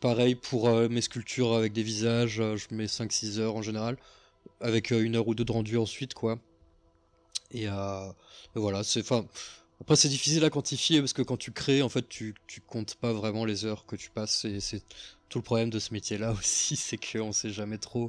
pareil 0.00 0.34
pour 0.34 0.68
mes 0.68 1.00
sculptures 1.00 1.54
avec 1.54 1.72
des 1.72 1.82
visages, 1.82 2.36
je 2.36 2.74
mets 2.74 2.86
5-6 2.86 3.38
heures 3.38 3.56
en 3.56 3.62
général, 3.62 3.96
avec 4.60 4.90
une 4.90 5.16
heure 5.16 5.28
ou 5.28 5.34
deux 5.34 5.44
de 5.44 5.52
rendu 5.52 5.76
ensuite, 5.76 6.14
quoi. 6.14 6.38
Et, 7.52 7.66
voilà, 8.54 8.82
c'est... 8.82 9.00
Enfin, 9.00 9.26
après, 9.82 9.96
c'est 9.96 10.08
difficile 10.08 10.44
à 10.44 10.50
quantifier 10.50 11.00
parce 11.00 11.12
que 11.12 11.22
quand 11.22 11.36
tu 11.36 11.50
crées, 11.50 11.82
en 11.82 11.88
fait, 11.88 12.08
tu, 12.08 12.34
tu 12.46 12.60
comptes 12.60 12.94
pas 12.94 13.12
vraiment 13.12 13.44
les 13.44 13.64
heures 13.64 13.84
que 13.84 13.96
tu 13.96 14.10
passes. 14.10 14.44
Et 14.44 14.60
c'est 14.60 14.80
tout 15.28 15.38
le 15.38 15.42
problème 15.42 15.70
de 15.70 15.80
ce 15.80 15.92
métier-là 15.92 16.30
aussi, 16.38 16.76
c'est 16.76 16.98
qu'on 16.98 17.32
sait 17.32 17.50
jamais 17.50 17.78
trop, 17.78 18.08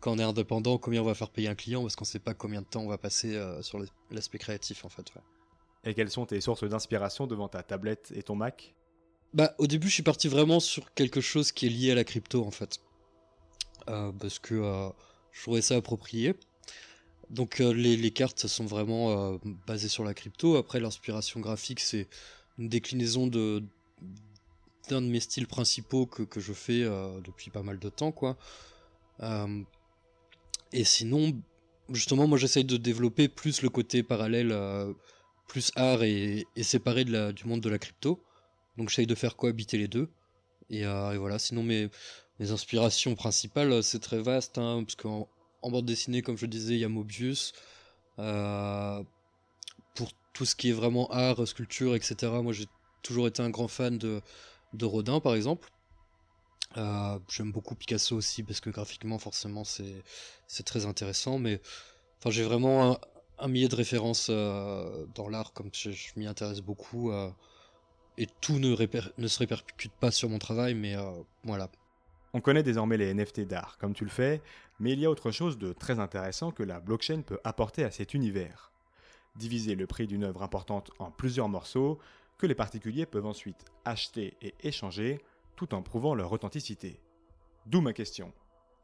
quand 0.00 0.12
on 0.12 0.18
est 0.18 0.22
indépendant, 0.22 0.78
combien 0.78 1.02
on 1.02 1.04
va 1.04 1.14
faire 1.14 1.28
payer 1.28 1.48
un 1.48 1.54
client 1.54 1.82
parce 1.82 1.94
qu'on 1.94 2.06
sait 2.06 2.20
pas 2.20 2.32
combien 2.32 2.62
de 2.62 2.66
temps 2.66 2.80
on 2.80 2.88
va 2.88 2.96
passer 2.96 3.36
euh, 3.36 3.60
sur 3.60 3.78
l'aspect 4.10 4.38
créatif, 4.38 4.86
en 4.86 4.88
fait. 4.88 5.12
Ouais. 5.14 5.90
Et 5.90 5.94
quelles 5.94 6.10
sont 6.10 6.24
tes 6.24 6.40
sources 6.40 6.64
d'inspiration 6.64 7.26
devant 7.26 7.48
ta 7.48 7.62
tablette 7.62 8.10
et 8.16 8.22
ton 8.22 8.34
Mac? 8.34 8.74
Bah, 9.34 9.54
au 9.58 9.66
début, 9.66 9.88
je 9.88 9.94
suis 9.94 10.02
parti 10.02 10.26
vraiment 10.26 10.58
sur 10.58 10.94
quelque 10.94 11.20
chose 11.20 11.52
qui 11.52 11.66
est 11.66 11.70
lié 11.70 11.90
à 11.90 11.96
la 11.96 12.04
crypto, 12.04 12.46
en 12.46 12.50
fait. 12.50 12.80
Euh, 13.90 14.10
parce 14.12 14.38
que 14.38 14.54
euh, 14.54 14.88
je 15.32 15.42
trouvais 15.42 15.60
ça 15.60 15.76
approprié. 15.76 16.34
Donc 17.30 17.60
euh, 17.60 17.72
les, 17.72 17.96
les, 17.96 18.10
cartes 18.10 18.46
sont 18.48 18.66
vraiment 18.66 19.10
euh, 19.10 19.38
basées 19.66 19.88
sur 19.88 20.04
la 20.04 20.14
crypto. 20.14 20.56
Après, 20.56 20.80
l'inspiration 20.80 21.38
graphique, 21.40 21.80
c'est 21.80 22.08
une 22.58 22.68
déclinaison 22.68 23.26
de 23.26 23.62
d'un 24.88 25.00
de 25.00 25.06
mes 25.06 25.20
styles 25.20 25.46
principaux 25.46 26.06
que, 26.06 26.24
que 26.24 26.40
je 26.40 26.52
fais 26.52 26.82
euh, 26.82 27.20
depuis 27.20 27.50
pas 27.50 27.62
mal 27.62 27.78
de 27.78 27.88
temps, 27.88 28.10
quoi. 28.10 28.36
Et 30.72 30.84
sinon, 30.84 31.36
justement, 31.90 32.26
moi 32.26 32.38
j'essaye 32.38 32.64
de 32.64 32.76
développer 32.76 33.28
plus 33.28 33.62
le 33.62 33.68
côté 33.68 34.02
parallèle, 34.02 34.56
plus 35.46 35.72
art 35.76 36.02
et, 36.02 36.46
et 36.56 36.62
séparé 36.62 37.04
de 37.04 37.12
la, 37.12 37.32
du 37.32 37.44
monde 37.44 37.60
de 37.60 37.68
la 37.68 37.78
crypto. 37.78 38.22
Donc 38.78 38.88
j'essaye 38.88 39.06
de 39.06 39.14
faire 39.14 39.36
cohabiter 39.36 39.78
les 39.78 39.88
deux. 39.88 40.08
Et, 40.70 40.80
et 40.82 41.16
voilà, 41.18 41.38
sinon 41.38 41.62
mes, 41.62 41.90
mes 42.38 42.50
inspirations 42.50 43.14
principales, 43.14 43.82
c'est 43.82 43.98
très 43.98 44.20
vaste, 44.22 44.58
hein, 44.58 44.82
parce 44.84 44.96
qu'en 44.96 45.28
en 45.62 45.70
bande 45.70 45.86
dessinée, 45.86 46.22
comme 46.22 46.36
je 46.36 46.46
disais, 46.46 46.74
il 46.74 46.80
y 46.80 46.84
a 46.84 46.88
Mobius. 46.88 47.52
Euh, 48.18 49.02
pour 49.94 50.10
tout 50.32 50.44
ce 50.44 50.54
qui 50.54 50.70
est 50.70 50.72
vraiment 50.72 51.10
art, 51.10 51.46
sculpture, 51.46 51.94
etc., 51.94 52.32
moi 52.42 52.52
j'ai 52.52 52.66
toujours 53.02 53.26
été 53.26 53.42
un 53.42 53.50
grand 53.50 53.68
fan 53.68 53.98
de, 53.98 54.22
Rodin, 54.82 55.20
par 55.20 55.34
exemple. 55.34 55.68
Euh, 56.76 57.18
J'aime 57.28 57.50
beaucoup 57.50 57.74
Picasso 57.74 58.16
aussi, 58.16 58.42
parce 58.42 58.60
que 58.60 58.70
graphiquement, 58.70 59.18
forcément, 59.18 59.64
c'est 59.64 60.62
très 60.64 60.86
intéressant. 60.86 61.38
Mais 61.38 61.60
enfin, 62.18 62.30
j'ai 62.30 62.44
vraiment 62.44 62.98
un, 63.38 63.48
millier 63.48 63.68
de 63.68 63.76
références 63.76 64.28
euh, 64.30 65.06
dans 65.14 65.28
l'art, 65.28 65.52
comme 65.52 65.70
je, 65.72 65.90
m'y 66.16 66.26
intéresse 66.26 66.60
beaucoup. 66.60 67.12
Et 68.18 68.26
tout 68.40 68.58
ne, 68.58 68.76
se 69.26 69.38
répercute 69.38 69.92
pas 69.92 70.10
sur 70.10 70.28
mon 70.28 70.38
travail, 70.38 70.74
mais 70.74 70.94
voilà. 71.44 71.70
On 72.32 72.40
connaît 72.40 72.62
désormais 72.62 72.96
les 72.96 73.12
NFT 73.12 73.40
d'art, 73.40 73.76
comme 73.78 73.94
tu 73.94 74.04
le 74.04 74.10
fais, 74.10 74.40
mais 74.78 74.92
il 74.92 75.00
y 75.00 75.06
a 75.06 75.10
autre 75.10 75.30
chose 75.30 75.58
de 75.58 75.72
très 75.72 75.98
intéressant 75.98 76.52
que 76.52 76.62
la 76.62 76.78
blockchain 76.78 77.22
peut 77.22 77.40
apporter 77.42 77.82
à 77.82 77.90
cet 77.90 78.14
univers. 78.14 78.70
Diviser 79.36 79.74
le 79.74 79.86
prix 79.86 80.06
d'une 80.06 80.24
œuvre 80.24 80.42
importante 80.42 80.90
en 80.98 81.10
plusieurs 81.10 81.48
morceaux 81.48 81.98
que 82.38 82.46
les 82.46 82.54
particuliers 82.54 83.06
peuvent 83.06 83.26
ensuite 83.26 83.64
acheter 83.84 84.36
et 84.42 84.54
échanger 84.62 85.20
tout 85.56 85.74
en 85.74 85.82
prouvant 85.82 86.14
leur 86.14 86.32
authenticité. 86.32 87.00
D'où 87.66 87.80
ma 87.80 87.92
question. 87.92 88.32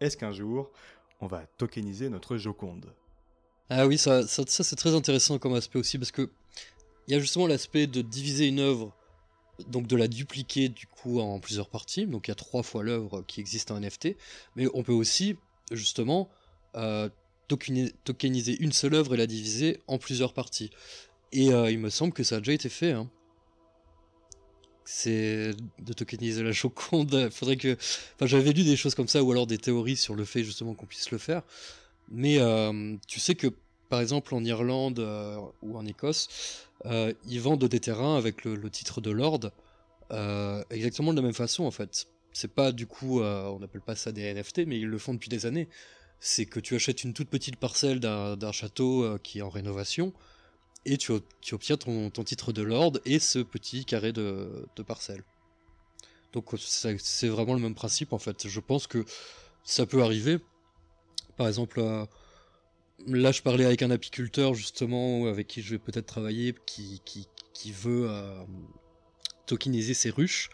Est-ce 0.00 0.16
qu'un 0.16 0.32
jour, 0.32 0.70
on 1.20 1.26
va 1.26 1.46
tokeniser 1.56 2.10
notre 2.10 2.36
Joconde? 2.36 2.92
Ah 3.70 3.86
oui, 3.86 3.96
ça, 3.96 4.26
c'est 4.26 4.76
très 4.76 4.94
intéressant 4.94 5.38
comme 5.38 5.54
aspect 5.54 5.78
aussi 5.78 5.98
parce 5.98 6.12
que 6.12 6.30
il 7.08 7.14
y 7.14 7.16
a 7.16 7.20
justement 7.20 7.46
l'aspect 7.46 7.86
de 7.86 8.02
diviser 8.02 8.48
une 8.48 8.58
œuvre 8.58 8.92
donc 9.68 9.86
de 9.86 9.96
la 9.96 10.08
dupliquer 10.08 10.68
du 10.68 10.86
coup 10.86 11.20
en 11.20 11.40
plusieurs 11.40 11.68
parties. 11.68 12.06
Donc 12.06 12.28
il 12.28 12.30
y 12.30 12.32
a 12.32 12.36
trois 12.36 12.62
fois 12.62 12.82
l'œuvre 12.82 13.22
qui 13.26 13.40
existe 13.40 13.70
en 13.70 13.80
NFT, 13.80 14.16
mais 14.54 14.66
on 14.74 14.82
peut 14.82 14.92
aussi 14.92 15.36
justement 15.70 16.28
euh, 16.74 17.08
tokeniser 17.48 18.56
une 18.60 18.72
seule 18.72 18.94
œuvre 18.94 19.14
et 19.14 19.16
la 19.16 19.26
diviser 19.26 19.80
en 19.86 19.98
plusieurs 19.98 20.32
parties. 20.32 20.70
Et 21.32 21.52
euh, 21.52 21.70
il 21.70 21.78
me 21.78 21.90
semble 21.90 22.12
que 22.12 22.24
ça 22.24 22.36
a 22.36 22.38
déjà 22.38 22.52
été 22.52 22.68
fait. 22.68 22.92
Hein. 22.92 23.10
C'est 24.84 25.52
de 25.78 25.92
tokeniser 25.92 26.42
la 26.42 26.52
Joconde. 26.52 27.30
Faudrait 27.30 27.56
que. 27.56 27.76
Enfin, 28.14 28.26
j'avais 28.26 28.52
lu 28.52 28.64
des 28.64 28.76
choses 28.76 28.94
comme 28.94 29.08
ça 29.08 29.22
ou 29.22 29.32
alors 29.32 29.46
des 29.46 29.58
théories 29.58 29.96
sur 29.96 30.14
le 30.14 30.24
fait 30.24 30.44
justement 30.44 30.74
qu'on 30.74 30.86
puisse 30.86 31.10
le 31.10 31.18
faire. 31.18 31.42
Mais 32.08 32.38
euh, 32.38 32.96
tu 33.08 33.18
sais 33.18 33.34
que 33.34 33.48
par 33.88 34.00
exemple 34.00 34.34
en 34.34 34.44
Irlande 34.44 34.98
euh, 34.98 35.38
ou 35.62 35.76
en 35.76 35.86
Écosse, 35.86 36.66
euh, 36.84 37.12
ils 37.26 37.40
vendent 37.40 37.64
des 37.64 37.80
terrains 37.80 38.16
avec 38.16 38.44
le, 38.44 38.70
titre 38.70 39.00
de 39.00 39.10
Lord 39.10 39.50
euh, 40.12 40.62
exactement 40.70 41.12
de 41.12 41.20
la 41.20 41.22
même 41.22 41.34
façon 41.34 41.64
en 41.64 41.70
fait. 41.70 42.06
C'est 42.32 42.52
pas 42.52 42.72
du 42.72 42.86
coup, 42.86 43.22
on 43.22 43.58
n'appelle 43.60 43.80
pas 43.80 43.96
ça 43.96 44.12
des 44.12 44.34
NFT, 44.34 44.66
mais 44.66 44.78
ils 44.78 44.86
le 44.86 44.98
font 44.98 45.14
depuis 45.14 45.30
des 45.30 45.46
années. 45.46 45.68
C'est 46.20 46.44
que 46.44 46.60
tu 46.60 46.74
achètes 46.74 47.02
une 47.02 47.14
toute 47.14 47.30
petite 47.30 47.56
parcelle 47.56 47.98
d'un 47.98 48.52
château 48.52 49.18
qui 49.22 49.38
est 49.38 49.42
en 49.42 49.48
rénovation 49.48 50.12
et 50.84 50.98
tu, 50.98 51.12
obtiens 51.52 51.78
ton, 51.78 52.10
ton, 52.10 52.24
titre 52.24 52.52
de 52.52 52.60
Lord 52.60 52.92
et 53.06 53.20
ce 53.20 53.38
petit 53.38 53.86
carré 53.86 54.12
de, 54.12 54.66
de 54.76 54.82
parcelle. 54.82 55.24
Donc 56.34 56.54
c'est 56.58 57.28
vraiment 57.28 57.54
le 57.54 57.60
même 57.60 57.74
principe 57.74 58.12
en 58.12 58.18
fait. 58.18 58.48
Je 58.48 58.60
pense 58.60 58.86
que 58.86 59.06
ça 59.64 59.86
peut 59.86 60.02
arriver. 60.02 60.38
Par 61.38 61.48
exemple, 61.48 61.80
là 63.06 63.32
je 63.32 63.42
parlais 63.42 63.64
avec 63.64 63.82
un 63.82 63.90
apiculteur 63.90 64.54
justement 64.54 65.26
avec 65.26 65.46
qui 65.46 65.62
je 65.62 65.70
vais 65.70 65.78
peut-être 65.78 66.06
travailler 66.06 66.54
qui, 66.66 67.00
qui, 67.04 67.28
qui 67.52 67.72
veut 67.72 68.08
euh, 68.08 68.42
tokeniser 69.46 69.94
ses 69.94 70.10
ruches. 70.10 70.50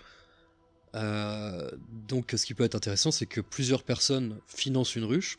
Euh, 0.95 1.71
donc 1.89 2.35
ce 2.37 2.45
qui 2.45 2.55
peut 2.55 2.65
être 2.65 2.75
intéressant 2.75 3.11
c'est 3.11 3.27
que 3.27 3.41
plusieurs 3.41 3.83
personnes 3.83 4.41
financent 4.47 4.95
une 4.95 5.05
ruche 5.05 5.39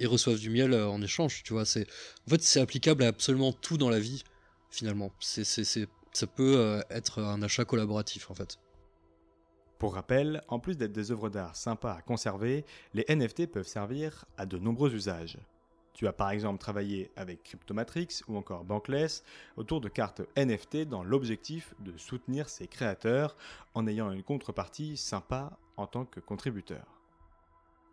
et 0.00 0.06
reçoivent 0.06 0.38
du 0.38 0.50
miel 0.50 0.74
en 0.74 1.02
échange, 1.02 1.42
tu 1.42 1.52
vois, 1.52 1.64
c'est 1.64 1.86
en 2.26 2.30
fait 2.30 2.42
c'est 2.42 2.60
applicable 2.60 3.02
à 3.02 3.08
absolument 3.08 3.52
tout 3.52 3.78
dans 3.78 3.90
la 3.90 3.98
vie 3.98 4.22
finalement. 4.70 5.12
C'est 5.20 5.44
ça 5.44 6.26
peut 6.26 6.56
euh, 6.56 6.80
être 6.90 7.22
un 7.22 7.42
achat 7.42 7.64
collaboratif 7.64 8.30
en 8.30 8.34
fait. 8.34 8.58
Pour 9.78 9.94
rappel, 9.94 10.42
en 10.48 10.58
plus 10.58 10.76
d'être 10.76 10.92
des 10.92 11.12
œuvres 11.12 11.30
d'art 11.30 11.54
sympas 11.54 11.94
à 11.94 12.02
conserver, 12.02 12.64
les 12.94 13.04
NFT 13.08 13.46
peuvent 13.46 13.66
servir 13.66 14.24
à 14.36 14.44
de 14.44 14.58
nombreux 14.58 14.92
usages. 14.92 15.38
Tu 15.98 16.06
as 16.06 16.12
par 16.12 16.30
exemple 16.30 16.60
travaillé 16.60 17.10
avec 17.16 17.42
Cryptomatrix 17.42 18.20
ou 18.28 18.36
encore 18.36 18.62
Bankless 18.62 19.24
autour 19.56 19.80
de 19.80 19.88
cartes 19.88 20.22
NFT 20.36 20.84
dans 20.84 21.02
l'objectif 21.02 21.74
de 21.80 21.92
soutenir 21.98 22.48
ses 22.48 22.68
créateurs 22.68 23.36
en 23.74 23.84
ayant 23.88 24.12
une 24.12 24.22
contrepartie 24.22 24.96
sympa 24.96 25.58
en 25.76 25.88
tant 25.88 26.04
que 26.04 26.20
contributeur. 26.20 26.86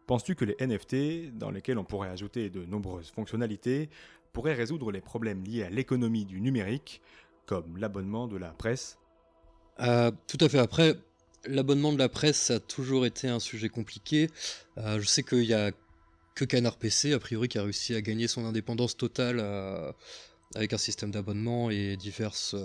Penses-tu 0.05 0.35
que 0.35 0.45
les 0.45 0.55
NFT, 0.59 1.35
dans 1.35 1.49
lesquels 1.49 1.79
on 1.79 1.83
pourrait 1.83 2.09
ajouter 2.09 2.51
de 2.51 2.63
nombreuses 2.63 3.09
fonctionnalités, 3.09 3.89
pourraient 4.33 4.53
résoudre 4.53 4.91
les 4.91 5.01
problèmes 5.01 5.43
liés 5.43 5.63
à 5.63 5.71
l'économie 5.71 6.25
du 6.25 6.41
numérique, 6.41 7.01
comme 7.47 7.75
l'abonnement 7.75 8.27
de 8.27 8.37
la 8.37 8.49
presse? 8.49 8.99
Euh, 9.79 10.11
Tout 10.27 10.37
à 10.41 10.47
fait. 10.47 10.59
Après, 10.59 10.93
l'abonnement 11.47 11.91
de 11.91 11.97
la 11.97 12.09
presse, 12.09 12.51
a 12.51 12.59
toujours 12.59 13.07
été 13.07 13.29
un 13.29 13.39
sujet 13.39 13.69
compliqué. 13.69 14.29
Euh, 14.77 14.99
je 14.99 15.07
sais 15.07 15.23
qu'il 15.23 15.45
y 15.45 15.55
a 15.55 15.71
que 16.35 16.45
Canard 16.45 16.77
PC, 16.77 17.13
a 17.13 17.19
priori, 17.19 17.47
qui 17.47 17.57
a 17.57 17.63
réussi 17.63 17.95
à 17.95 18.01
gagner 18.01 18.27
son 18.27 18.45
indépendance 18.45 18.97
totale 18.97 19.39
euh, 19.39 19.91
avec 20.53 20.73
un 20.73 20.77
système 20.77 21.11
d'abonnement 21.11 21.69
et 21.69 21.97
diverses, 21.97 22.55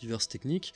diverses 0.00 0.28
techniques. 0.28 0.74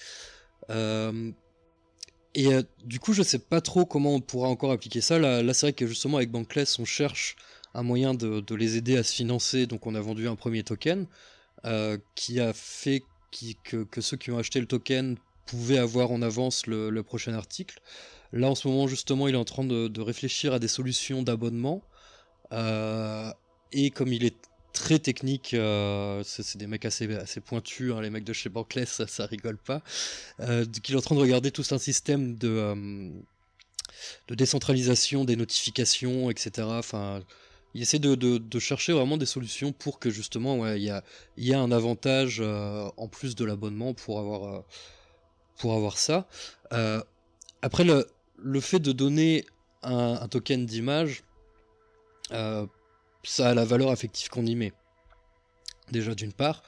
Et 2.35 2.55
euh, 2.55 2.63
du 2.85 3.01
coup, 3.01 3.13
je 3.13 3.23
sais 3.23 3.39
pas 3.39 3.61
trop 3.61 3.85
comment 3.85 4.15
on 4.15 4.21
pourra 4.21 4.49
encore 4.49 4.71
appliquer 4.71 5.01
ça. 5.01 5.19
Là, 5.19 5.55
c'est 5.55 5.67
vrai 5.67 5.73
que 5.73 5.87
justement, 5.87 6.19
avec 6.19 6.31
Bankless, 6.31 6.79
on 6.79 6.85
cherche 6.85 7.37
un 7.75 7.83
moyen 7.83 8.15
de, 8.15 8.55
les 8.55 8.77
aider 8.77 8.97
à 8.97 9.03
se 9.03 9.13
financer. 9.13 9.67
Donc, 9.67 9.87
on 9.87 9.95
a 9.95 10.01
vendu 10.01 10.29
un 10.29 10.37
premier 10.37 10.63
token 10.63 11.07
euh, 11.65 11.99
qui 12.15 12.41
a 12.41 12.53
fait 12.53 13.03
que, 13.65 14.01
ceux 14.01 14.17
qui 14.17 14.31
ont 14.31 14.39
acheté 14.39 14.61
le 14.61 14.67
token 14.67 15.17
pouvaient 15.47 15.79
avoir 15.79 16.13
en 16.13 16.23
avance 16.23 16.67
le, 16.67 17.03
prochain 17.03 17.35
article. 17.35 17.81
Là, 18.33 18.49
en 18.49 18.55
ce 18.55 18.69
moment, 18.69 18.87
justement, 18.87 19.27
il 19.27 19.35
est 19.35 19.39
en 19.39 19.45
train 19.45 19.65
de, 19.65 20.01
réfléchir 20.01 20.53
à 20.53 20.59
des 20.59 20.69
solutions 20.69 21.23
d'abonnement. 21.23 21.83
Euh, 22.53 23.31
et 23.73 23.91
comme 23.91 24.13
il 24.13 24.25
est 24.25 24.37
très 24.79 24.99
technique. 24.99 25.55
Euh, 25.55 26.23
c'est 26.25 26.57
des 26.57 26.67
mecs 26.67 26.85
assez, 26.85 27.13
assez 27.15 27.41
pointus, 27.41 27.93
hein, 27.93 28.01
les 28.01 28.11
mecs 28.11 28.25
de 28.25 28.33
chez 28.33 28.49
Bankless, 28.49 29.05
ça, 29.07 29.27
rigole 29.27 29.59
pas. 29.59 29.83
Euh, 30.41 30.65
il 30.89 30.95
est 30.95 30.97
en 30.97 31.01
train 31.01 31.15
de 31.15 31.21
regarder 31.21 31.51
tout 31.51 31.65
un 31.73 31.79
système 31.79 32.37
de, 32.37 32.49
euh, 32.49 33.11
de 34.29 34.35
décentralisation 34.35 35.25
des 35.25 35.37
notifications, 35.37 36.31
etc. 36.31 36.67
Enfin, 36.71 37.23
il 37.75 37.83
essaie 37.83 37.99
de, 37.99 38.15
de, 38.15 38.59
chercher 38.59 38.93
vraiment 38.93 39.17
des 39.17 39.27
solutions 39.27 39.73
pour 39.73 39.99
que 39.99 40.11
justement 40.11 40.67
il 40.69 40.83
y, 40.83 40.91
a, 40.91 41.05
y 41.37 41.53
a 41.53 41.61
un 41.61 41.71
avantage 41.71 42.41
en 42.41 43.09
plus 43.09 43.35
de 43.37 43.45
l'abonnement 43.45 43.95
pour 43.95 44.19
avoir, 44.19 44.65
pour 45.59 45.75
avoir 45.75 45.99
ça. 45.99 46.27
après, 47.63 47.85
le, 47.85 48.07
le 48.39 48.61
fait 48.61 48.79
de 48.79 48.93
donner 48.93 49.45
un, 49.83 50.19
un 50.21 50.29
token 50.29 50.65
d'image, 50.65 51.25
ça 52.31 53.51
a 53.51 53.55
la 53.55 53.65
valeur 53.65 53.91
affective 53.91 54.29
qu'on 54.29 54.47
y 54.47 54.55
met. 54.55 54.73
Déjà 55.91 56.15
d'une 56.15 56.33
part, 56.33 56.63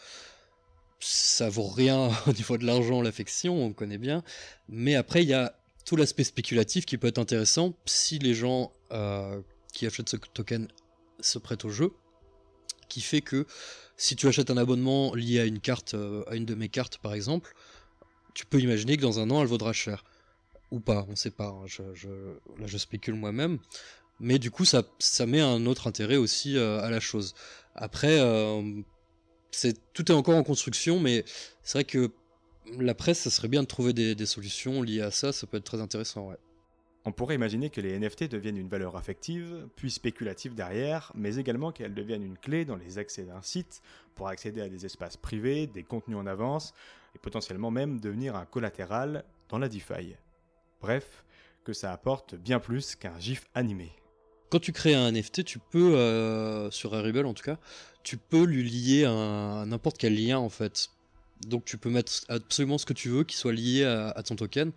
ça 1.00 1.48
vaut 1.48 1.68
rien 1.68 2.10
au 2.26 2.32
niveau 2.32 2.58
de 2.58 2.66
l'argent, 2.66 3.02
l'affection, 3.02 3.64
on 3.64 3.72
connaît 3.72 3.98
bien. 3.98 4.22
Mais 4.68 4.94
après, 4.94 5.22
il 5.22 5.28
y 5.28 5.34
a 5.34 5.56
tout 5.84 5.96
l'aspect 5.96 6.24
spéculatif 6.24 6.86
qui 6.86 6.98
peut 6.98 7.08
être 7.08 7.18
intéressant 7.18 7.74
si 7.86 8.18
les 8.18 8.34
gens 8.34 8.72
euh, 8.92 9.40
qui 9.72 9.86
achètent 9.86 10.08
ce 10.08 10.16
token 10.16 10.68
se 11.20 11.38
prêtent 11.38 11.64
au 11.64 11.70
jeu. 11.70 11.92
Qui 12.88 13.00
fait 13.00 13.20
que 13.20 13.46
si 13.96 14.16
tu 14.16 14.26
achètes 14.26 14.50
un 14.50 14.56
abonnement 14.56 15.14
lié 15.14 15.40
à 15.40 15.44
une 15.44 15.60
carte, 15.60 15.94
euh, 15.94 16.24
à 16.26 16.34
une 16.34 16.44
de 16.44 16.54
mes 16.54 16.68
cartes 16.68 16.98
par 16.98 17.14
exemple, 17.14 17.54
tu 18.34 18.46
peux 18.46 18.60
imaginer 18.60 18.96
que 18.96 19.02
dans 19.02 19.20
un 19.20 19.30
an 19.30 19.40
elle 19.40 19.46
vaudra 19.46 19.72
cher. 19.72 20.04
Ou 20.70 20.80
pas, 20.80 21.04
on 21.08 21.16
sait 21.16 21.30
pas. 21.30 21.48
Hein. 21.48 21.66
là 22.58 22.66
je 22.66 22.78
spécule 22.78 23.14
moi-même. 23.14 23.58
Mais 24.20 24.38
du 24.38 24.50
coup, 24.50 24.66
ça, 24.66 24.84
met 25.26 25.40
un 25.40 25.64
autre 25.64 25.86
intérêt 25.86 26.16
aussi 26.16 26.58
euh, 26.58 26.78
à 26.80 26.90
la 26.90 27.00
chose. 27.00 27.34
Après, 27.74 28.20
euh, 28.20 28.82
c'est 29.50 29.92
tout 29.94 30.12
est 30.12 30.14
encore 30.14 30.36
en 30.36 30.42
construction, 30.42 31.00
mais 31.00 31.24
c'est 31.62 31.78
vrai 31.78 31.84
que 31.84 32.12
la 32.78 32.94
presse, 32.94 33.20
ça 33.20 33.30
serait 33.30 33.48
bien 33.48 33.62
de 33.62 33.66
trouver 33.66 33.94
des, 33.94 34.26
solutions 34.26 34.82
liées 34.82 35.00
à 35.00 35.10
ça. 35.10 35.32
Ça 35.32 35.46
peut 35.46 35.56
être 35.56 35.64
très 35.64 35.80
intéressant, 35.80 36.28
ouais. 36.28 36.36
On 37.06 37.12
pourrait 37.12 37.34
imaginer 37.34 37.70
que 37.70 37.80
les 37.80 37.98
NFT 37.98 38.24
deviennent 38.24 38.58
une 38.58 38.68
valeur 38.68 38.94
affective, 38.94 39.66
puis 39.74 39.90
spéculative 39.90 40.54
derrière, 40.54 41.12
mais 41.14 41.36
également 41.36 41.72
qu'elles 41.72 41.94
deviennent 41.94 42.22
une 42.22 42.36
clé 42.36 42.66
dans 42.66 42.76
les 42.76 42.98
accès 42.98 43.22
d'un 43.22 43.40
site 43.40 43.80
pour 44.14 44.28
accéder 44.28 44.60
à 44.60 44.68
des 44.68 44.84
espaces 44.84 45.16
privés, 45.16 45.66
des 45.66 45.82
contenus 45.82 46.18
en 46.18 46.26
avance, 46.26 46.74
et 47.14 47.18
potentiellement 47.18 47.70
même 47.70 48.00
devenir 48.00 48.36
un 48.36 48.44
collatéral 48.44 49.24
dans 49.48 49.58
la 49.58 49.70
DeFi. 49.70 50.14
Bref, 50.82 51.24
que 51.64 51.72
ça 51.72 51.90
apporte 51.90 52.34
bien 52.34 52.60
plus 52.60 52.94
qu'un 52.96 53.18
GIF 53.18 53.48
animé 53.54 53.92
quand 54.50 54.60
tu 54.60 54.72
crées 54.72 54.94
un 54.94 55.10
NFT, 55.12 55.44
tu 55.44 55.58
peux, 55.58 55.96
euh, 55.96 56.70
sur 56.70 56.90
Rarible 56.90 57.24
en 57.24 57.34
tout 57.34 57.44
cas, 57.44 57.58
tu 58.02 58.16
peux 58.16 58.44
lui 58.44 58.68
lier 58.68 59.04
n'importe 59.66 59.98
quel 59.98 60.16
lien 60.16 60.38
en 60.38 60.48
fait. 60.48 60.90
Donc 61.46 61.64
tu 61.64 61.78
peux 61.78 61.90
mettre 61.90 62.12
absolument 62.28 62.76
ce 62.76 62.84
que 62.84 62.92
tu 62.92 63.08
veux 63.08 63.24
qui 63.24 63.36
soit 63.36 63.52
lié 63.52 63.84
à, 63.84 64.22
ton 64.22 64.36
token. 64.36 64.72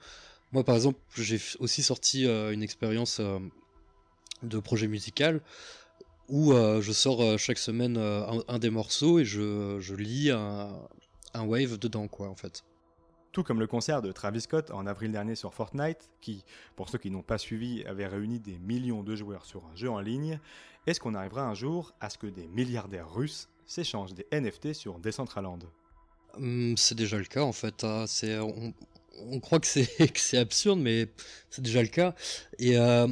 Moi 0.51 0.63
par 0.63 0.75
exemple, 0.75 0.99
j'ai 1.17 1.39
aussi 1.59 1.83
sorti 1.83 2.25
euh, 2.25 2.51
une 2.51 2.63
expérience 2.63 3.17
euh, 3.19 3.39
de 4.43 4.59
projet 4.59 4.87
musical 4.87 5.41
où 6.29 6.53
je 6.53 6.91
sors 6.93 7.37
chaque 7.37 7.57
semaine 7.57 7.97
un, 7.97 8.57
des 8.59 8.69
morceaux 8.69 9.19
et 9.19 9.25
je, 9.25 9.77
je 9.81 9.93
lis 9.93 10.31
un, 10.31 10.71
un 11.33 11.43
wave 11.43 11.77
dedans 11.77 12.07
quoi 12.07 12.29
en 12.29 12.35
fait. 12.35 12.63
Tout 13.33 13.41
comme 13.41 13.59
le 13.59 13.65
concert 13.65 14.03
de 14.03 14.11
Travis 14.11 14.41
Scott 14.41 14.69
en 14.69 14.85
avril 14.85 15.11
dernier 15.11 15.33
sur 15.33 15.55
Fortnite, 15.55 16.11
qui, 16.21 16.45
pour 16.75 16.89
ceux 16.89 16.99
qui 16.99 17.09
n'ont 17.09 17.23
pas 17.23 17.39
suivi, 17.39 17.83
avait 17.85 18.05
réuni 18.05 18.39
des 18.39 18.59
millions 18.59 19.01
de 19.01 19.15
joueurs 19.15 19.45
sur 19.45 19.65
un 19.65 19.75
jeu 19.75 19.89
en 19.89 19.99
ligne, 19.99 20.39
est-ce 20.85 20.99
qu'on 20.99 21.15
arrivera 21.15 21.41
un 21.41 21.55
jour 21.55 21.93
à 21.99 22.11
ce 22.11 22.19
que 22.19 22.27
des 22.27 22.47
milliardaires 22.47 23.11
russes 23.11 23.49
s'échangent 23.65 24.13
des 24.13 24.27
NFT 24.31 24.73
sur 24.73 24.99
Decentraland? 24.99 25.59
Hum, 26.35 26.77
C'est 26.77 26.93
déjà 26.93 27.17
le 27.17 27.23
cas 27.25 27.41
en 27.41 27.53
fait. 27.53 27.83
Hein. 27.83 28.05
on, 29.17 29.39
croit 29.39 29.59
que 29.59 29.65
c'est 29.65 30.37
absurde, 30.37 30.79
mais 30.79 31.07
c'est 31.49 31.63
déjà 31.63 31.81
le 31.81 31.87
cas. 31.87 32.13
Et 32.59 32.77
euh, 32.77 33.07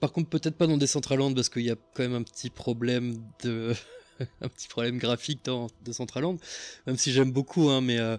par 0.00 0.10
contre, 0.10 0.30
peut-être 0.30 0.56
pas 0.56 0.66
dans 0.66 0.78
Decentraland 0.78 1.34
parce 1.34 1.50
qu'il 1.50 1.64
y 1.64 1.70
a 1.70 1.76
quand 1.94 2.02
même 2.02 2.14
un 2.14 2.22
petit 2.22 2.48
problème 2.48 3.18
de. 3.42 3.74
un 4.40 4.48
petit 4.48 4.68
problème 4.68 4.96
graphique 4.96 5.44
dans 5.44 5.66
Decentraland, 5.84 6.38
même 6.86 6.96
si 6.96 7.12
j'aime 7.12 7.32
beaucoup, 7.32 7.68
hein, 7.68 7.82
mais 7.82 7.98
euh, 7.98 8.16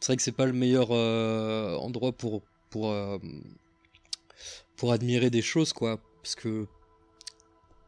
c'est 0.00 0.12
vrai 0.12 0.16
que 0.16 0.22
c'est 0.22 0.32
pas 0.32 0.46
le 0.46 0.52
meilleur 0.52 0.88
euh, 0.90 1.74
endroit 1.76 2.12
pour 2.12 2.42
pour 2.70 2.90
euh, 2.90 3.18
pour 4.76 4.92
admirer 4.92 5.30
des 5.30 5.42
choses 5.42 5.72
quoi, 5.72 6.00
parce 6.22 6.34
que 6.34 6.66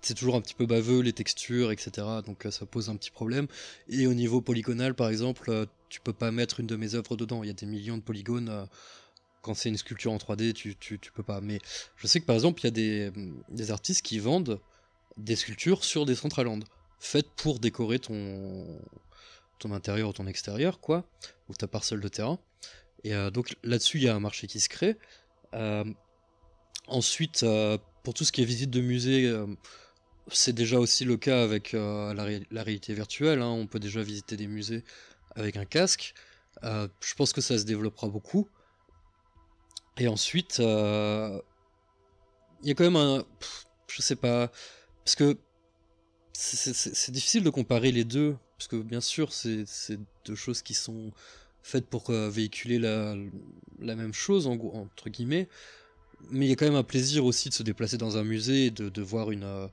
c'est 0.01 0.15
toujours 0.15 0.37
un 0.37 0.41
petit 0.41 0.55
peu 0.55 0.67
baveux 0.67 1.01
les 1.01 1.13
textures 1.13 1.71
etc. 1.71 2.07
Donc 2.25 2.47
euh, 2.47 2.51
ça 2.51 2.67
pose 2.67 2.89
un 2.89 2.97
petit 2.97 3.11
problème. 3.11 3.47
Et 3.89 4.07
au 4.07 4.15
niveau 4.15 4.41
polygonal 4.41 4.95
par 4.95 5.09
exemple, 5.09 5.67
tu 5.89 6.01
peux 6.01 6.13
pas 6.13 6.31
mettre 6.31 6.61
une 6.61 6.67
de 6.67 6.77
mes 6.77 6.95
œuvres 6.95 7.17
dedans. 7.17 7.43
Il 7.43 7.49
y 7.49 7.51
a 7.51 7.55
des 7.55 7.67
millions 7.67 7.99
de 7.99 8.03
polygones. 8.03 8.69
quand 9.43 9.55
c'est 9.55 9.69
une 9.69 9.77
sculpture 9.77 10.13
en 10.13 10.19
3D, 10.19 10.53
tu, 10.53 10.77
tu, 10.77 10.99
peux 11.15 11.23
pas. 11.23 11.41
Mais 11.41 11.59
je 11.97 12.07
sais 12.07 12.21
que 12.21 12.27
par 12.27 12.37
exemple, 12.37 12.61
il 12.63 12.65
y 12.65 12.69
a 12.69 12.71
des, 12.71 13.13
des 13.51 13.71
artistes 13.71 14.03
qui 14.03 14.19
vendent 14.19 14.61
des 15.19 15.37
sculptures 15.37 15.85
sur 15.85 16.07
des 16.07 16.15
Centraland, 16.15 16.61
faites 17.01 17.29
pour 17.31 17.59
décorer 17.59 17.99
ton, 17.99 18.81
ton 19.59 19.73
intérieur 19.73 20.09
ou 20.11 20.13
ton 20.13 20.27
extérieur, 20.27 20.81
quoi, 20.81 21.05
ou 21.49 21.55
ta 21.55 21.67
parcelle 21.67 22.01
de 22.01 22.09
terrain. 22.09 22.39
Et 23.05 23.15
euh, 23.15 23.31
donc 23.31 23.57
là-dessus, 23.63 23.99
il 23.99 24.05
y 24.05 24.09
a 24.09 24.15
un 24.15 24.21
marché 24.21 24.47
qui 24.47 24.61
se 24.61 24.69
crée. 24.69 24.97
Euh, 25.55 25.85
ensuite, 26.87 27.43
euh, 27.43 27.79
pour 28.03 28.15
tout 28.15 28.25
ce 28.25 28.33
qui 28.33 28.43
est 28.43 28.47
visite 28.47 28.71
de 28.71 28.81
musée, 28.81 29.31
c'est 30.29 30.53
déjà 30.53 30.79
aussi 30.79 31.05
le 31.05 31.17
cas 31.17 31.43
avec 31.43 31.73
la, 31.73 32.25
réalité 32.63 32.95
virtuelle. 32.95 33.43
Hein. 33.43 33.51
On 33.51 33.67
peut 33.67 33.81
déjà 33.81 34.03
visiter 34.03 34.37
des 34.37 34.47
musées 34.47 34.85
avec 35.37 35.57
un 35.57 35.65
casque. 35.65 36.15
je 36.63 37.15
pense 37.17 37.33
que 37.33 37.41
ça 37.41 37.59
se 37.59 37.65
développera 37.65 38.09
beaucoup. 38.09 38.49
Et 39.99 40.09
ensuite, 40.09 40.59
il 40.59 40.65
y 42.63 42.71
a 42.71 42.75
quand 42.75 42.85
même 42.85 42.97
un... 42.97 43.25
je 43.89 44.03
sais 44.03 44.17
pas... 44.17 44.51
Parce 45.05 45.17
que 45.17 45.39
c'est 46.33 47.11
difficile 47.11 47.43
de 47.43 47.51
comparer 47.51 47.91
les 47.93 48.05
deux 48.05 48.37
parce 48.59 48.67
que 48.67 48.77
bien 48.77 49.01
sûr, 49.01 49.33
c'est 49.33 49.65
deux 50.25 50.35
choses 50.35 50.63
qui 50.63 50.75
sont 50.75 51.13
faites 51.63 51.87
pour 51.87 52.11
euh, 52.11 52.29
véhiculer 52.29 52.79
la, 52.81 53.15
même 53.95 54.13
chose, 54.13 54.49
en, 54.49 54.55
entre 54.55 55.11
guillemets. 55.11 55.49
Mais 56.31 56.47
il 56.47 56.49
y 56.49 56.53
a 56.53 56.57
quand 56.57 56.65
même 56.65 56.75
un 56.75 56.83
plaisir 56.83 57.25
aussi 57.25 57.49
de 57.49 57.55
se 57.55 57.63
déplacer 57.63 57.99
dans 57.99 58.17
un 58.17 58.25
musée 58.25 58.71
de, 58.71 59.03
voir 59.03 59.31
une, 59.31 59.45
euh, 59.45 59.69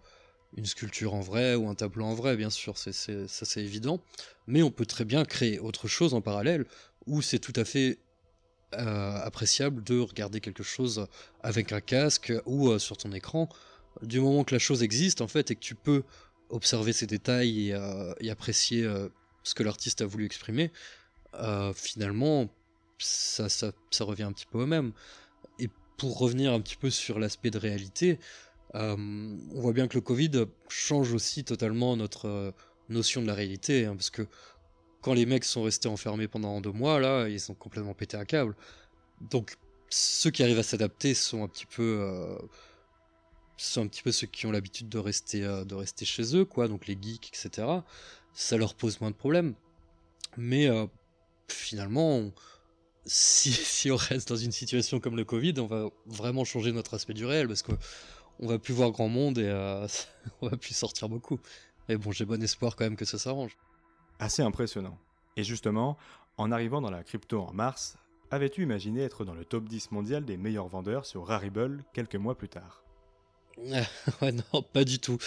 une 0.55 0.67
sculpture 0.67 1.15
en 1.15 1.21
vrai 1.21 1.55
ou 1.55 1.67
un 1.67 1.73
tableau 1.73 2.05
en 2.05 2.13
vrai, 2.13 2.37
bien 2.37 2.51
sûr, 2.51 2.77
c'est 2.77 2.93
ça 2.93 3.45
c'est 3.45 3.63
évident. 3.63 3.99
Mais 4.45 4.61
on 4.61 4.69
peut 4.69 4.85
très 4.85 5.05
bien 5.05 5.25
créer 5.25 5.57
autre 5.57 5.87
chose 5.87 6.13
en 6.13 6.21
parallèle, 6.21 6.65
où 7.07 7.23
c'est 7.23 7.39
tout 7.39 7.53
à 7.55 7.65
fait 7.65 7.97
euh, 8.75 9.17
appréciable 9.23 9.83
de 9.83 9.99
regarder 9.99 10.41
quelque 10.41 10.63
chose 10.63 11.07
avec 11.41 11.71
un 11.71 11.81
casque 11.81 12.31
ou 12.45 12.77
sur 12.77 12.97
ton 12.97 13.11
écran. 13.13 13.49
Du 14.03 14.19
moment 14.19 14.43
que 14.43 14.53
la 14.53 14.59
chose 14.59 14.83
existe, 14.83 15.21
en 15.21 15.27
fait, 15.27 15.49
et 15.49 15.55
que 15.55 15.61
tu 15.61 15.73
peux 15.73 16.03
observer 16.49 16.93
ces 16.93 17.07
détails 17.07 17.69
et, 17.69 17.73
euh, 17.73 18.13
apprécier 18.29 18.83
euh, 18.83 19.09
ce 19.43 19.53
que 19.53 19.63
l'artiste 19.63 20.01
a 20.01 20.05
voulu 20.05 20.25
exprimer, 20.25 20.71
euh, 21.35 21.73
finalement, 21.73 22.49
ça, 22.97 23.49
ça, 23.49 23.73
revient 24.01 24.23
un 24.23 24.31
petit 24.31 24.45
peu 24.45 24.61
au 24.61 24.65
même. 24.65 24.93
Et 25.59 25.69
pour 25.97 26.17
revenir 26.17 26.53
un 26.53 26.61
petit 26.61 26.77
peu 26.77 26.89
sur 26.89 27.19
l'aspect 27.19 27.51
de 27.51 27.57
réalité, 27.57 28.19
on 28.73 29.37
voit 29.53 29.71
bien 29.71 29.87
que 29.87 29.95
le 29.95 30.01
Covid 30.01 30.31
change 30.67 31.13
aussi 31.13 31.45
totalement 31.45 31.95
notre 31.95 32.53
notion 32.89 33.21
de 33.21 33.27
la 33.27 33.33
réalité, 33.33 33.85
hein, 33.85 33.95
parce 33.95 34.09
que 34.09 34.27
quand 35.01 35.13
les 35.13 35.25
mecs 35.25 35.45
sont 35.45 35.63
restés 35.63 35.87
enfermés 35.87 36.27
pendant 36.27 36.59
deux 36.59 36.73
mois, 36.73 36.99
là, 36.99 37.29
ils 37.29 37.51
ont 37.51 37.55
complètement 37.55 37.93
pété 37.93 38.17
un 38.17 38.25
câble. 38.25 38.53
Donc, 39.21 39.55
ceux 39.89 40.29
qui 40.29 40.43
arrivent 40.43 40.59
à 40.59 40.63
s'adapter 40.63 41.13
sont 41.13 41.43
un 41.43 41.47
petit 41.47 41.67
peu, 41.67 42.37
euh, 43.55 43.63
sont 43.63 43.81
un 43.81 43.87
petit 43.87 44.03
peu 44.03 44.11
ceux 44.11 44.27
qui 44.27 44.45
ont 44.45 44.51
l'habitude 44.51 44.89
de 44.89 44.97
rester, 44.97 45.43
euh, 45.43 45.65
de 45.65 45.75
rester 45.75 46.05
chez 46.05 46.35
eux, 46.35 46.45
quoi. 46.45 46.67
Donc 46.67 46.87
les 46.87 46.97
geeks, 46.99 47.29
etc. 47.29 47.67
Ça 48.33 48.57
leur 48.57 48.75
pose 48.75 48.99
moins 49.01 49.11
de 49.11 49.15
problèmes. 49.15 49.53
Mais 50.37 50.67
euh, 50.67 50.85
finalement, 51.47 52.31
si, 53.05 53.91
on 53.91 53.95
reste 53.95 54.29
dans 54.29 54.35
une 54.35 54.51
situation 54.51 54.99
comme 54.99 55.15
le 55.15 55.25
Covid, 55.25 55.53
on 55.59 55.67
va 55.67 55.89
vraiment 56.05 56.43
changer 56.43 56.71
notre 56.71 56.93
aspect 56.93 57.13
du 57.13 57.25
réel 57.25 57.47
parce 57.47 57.61
que 57.61 57.71
on 58.39 58.47
va 58.47 58.59
plus 58.59 58.73
voir 58.73 58.91
grand 58.91 59.07
monde 59.07 59.37
et 59.37 59.49
on 60.41 60.49
va 60.49 60.57
plus 60.57 60.75
sortir 60.75 61.07
beaucoup. 61.07 61.39
Mais 61.87 61.97
bon, 61.97 62.11
j'ai 62.11 62.25
bon 62.25 62.41
espoir 62.43 62.75
quand 62.75 62.83
même 62.83 62.97
que 62.97 63.05
ça 63.05 63.17
s'arrange. 63.17 63.57
Assez 64.19 64.41
impressionnant. 64.41 64.97
Et 65.37 65.43
justement, 65.43 65.97
en 66.37 66.51
arrivant 66.51 66.81
dans 66.81 66.89
la 66.89 67.03
crypto 67.03 67.41
en 67.41 67.53
mars, 67.53 67.97
avais-tu 68.31 68.63
imaginé 68.63 69.01
être 69.01 69.23
dans 69.23 69.33
le 69.33 69.45
top 69.45 69.69
10 69.69 69.91
mondial 69.91 70.25
des 70.25 70.37
meilleurs 70.37 70.67
vendeurs 70.67 71.05
sur 71.05 71.25
Rarible 71.27 71.83
quelques 71.93 72.15
mois 72.15 72.35
plus 72.35 72.49
tard? 72.49 72.84
ouais, 74.21 74.31
non, 74.31 74.61
pas 74.61 74.83
du 74.83 74.99
tout. 74.99 75.17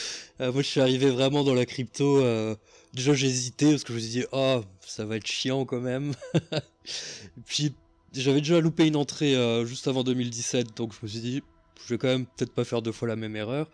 Euh, 0.41 0.53
moi, 0.53 0.63
je 0.63 0.69
suis 0.69 0.81
arrivé 0.81 1.11
vraiment 1.11 1.45
dans 1.45 1.55
la 1.55 1.67
crypto. 1.67 2.19
Euh, 2.19 2.55
déjà, 2.95 3.15
j'ai 3.15 3.27
hésité 3.27 3.71
parce 3.71 3.85
que 3.85 3.93
je 3.93 3.99
me 3.99 4.03
suis 4.03 4.11
dit, 4.11 4.25
oh, 4.33 4.63
ça 4.87 5.05
va 5.05 5.17
être 5.17 5.27
chiant 5.27 5.65
quand 5.65 5.81
même. 5.81 6.15
puis, 7.47 7.75
j'avais 8.13 8.41
déjà 8.41 8.61
loupé 8.61 8.87
une 8.87 8.97
entrée 8.97 9.37
euh, 9.37 9.65
juste 9.65 9.89
avant 9.89 10.03
2017, 10.05 10.77
donc 10.77 10.93
je 10.93 10.99
me 11.03 11.09
suis 11.09 11.21
dit, 11.21 11.43
je 11.87 11.95
vais 11.95 11.99
quand 11.99 12.09
même 12.09 12.27
peut-être 12.27 12.53
pas 12.53 12.65
faire 12.65 12.83
deux 12.83 12.93
fois 12.93 13.09
la 13.09 13.17
même 13.17 13.37
erreur. 13.37 13.71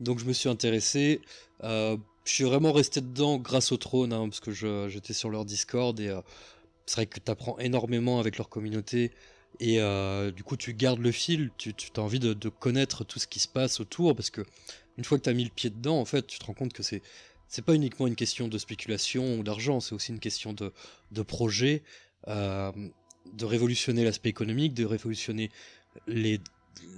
Donc, 0.00 0.18
je 0.18 0.24
me 0.24 0.32
suis 0.32 0.48
intéressé 0.48 1.20
je 2.30 2.32
suis 2.32 2.44
vraiment 2.44 2.72
resté 2.72 3.00
dedans 3.00 3.38
grâce 3.38 3.72
au 3.72 3.76
trône, 3.76 4.12
hein, 4.12 4.28
parce 4.28 4.40
que 4.40 4.52
j'étais 4.88 5.12
sur 5.12 5.30
leur 5.30 5.44
Discord 5.44 5.98
et 6.00 6.08
euh, 6.08 6.20
c'est 6.86 6.96
vrai 6.96 7.06
que 7.06 7.18
tu 7.18 7.30
apprends 7.30 7.58
énormément 7.58 8.20
avec 8.20 8.38
leur 8.38 8.48
communauté 8.48 9.12
et 9.60 9.78
euh, 9.78 10.30
du 10.32 10.42
coup 10.42 10.56
tu 10.56 10.74
gardes 10.74 11.00
le 11.00 11.12
fil, 11.12 11.50
tu, 11.58 11.72
as 11.96 12.00
envie 12.00 12.18
de, 12.18 12.48
connaître 12.48 13.04
tout 13.04 13.18
ce 13.18 13.26
qui 13.26 13.38
se 13.38 13.48
passe 13.48 13.78
autour 13.78 14.16
parce 14.16 14.30
que 14.30 14.42
une 14.96 15.04
fois 15.04 15.18
que 15.18 15.24
tu 15.24 15.30
as 15.30 15.34
mis 15.34 15.44
le 15.44 15.50
pied 15.50 15.70
dedans, 15.70 15.98
en 16.00 16.04
fait, 16.04 16.26
tu 16.26 16.38
te 16.38 16.44
rends 16.44 16.54
compte 16.54 16.72
que 16.72 16.82
c'est 16.82 17.02
c'est 17.46 17.64
pas 17.64 17.74
uniquement 17.74 18.06
une 18.06 18.14
question 18.14 18.46
de 18.46 18.58
spéculation 18.58 19.38
ou 19.38 19.42
d'argent, 19.42 19.80
c'est 19.80 19.94
aussi 19.94 20.12
une 20.12 20.20
question 20.20 20.52
de, 20.52 20.72
de 21.10 21.22
projet, 21.22 21.82
euh, 22.28 22.70
de 23.32 23.44
révolutionner 23.44 24.04
l'aspect 24.04 24.28
économique, 24.28 24.72
de 24.72 24.84
révolutionner 24.84 25.50
les, 26.06 26.38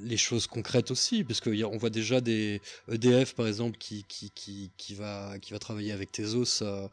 les 0.03 0.18
choses 0.18 0.46
concrètes 0.46 0.90
aussi, 0.90 1.25
parce 1.25 1.40
qu'on 1.40 1.79
voit 1.79 1.88
déjà 1.88 2.20
des 2.20 2.61
EDF 2.90 3.35
par 3.35 3.46
exemple 3.46 3.79
qui, 3.79 4.05
qui, 4.05 4.31
qui, 4.31 4.70
qui, 4.77 4.94
va, 4.94 5.38
qui 5.40 5.53
va 5.55 5.59
travailler 5.59 5.92
avec 5.92 6.12
Tezos 6.12 6.62
euh, 6.62 6.87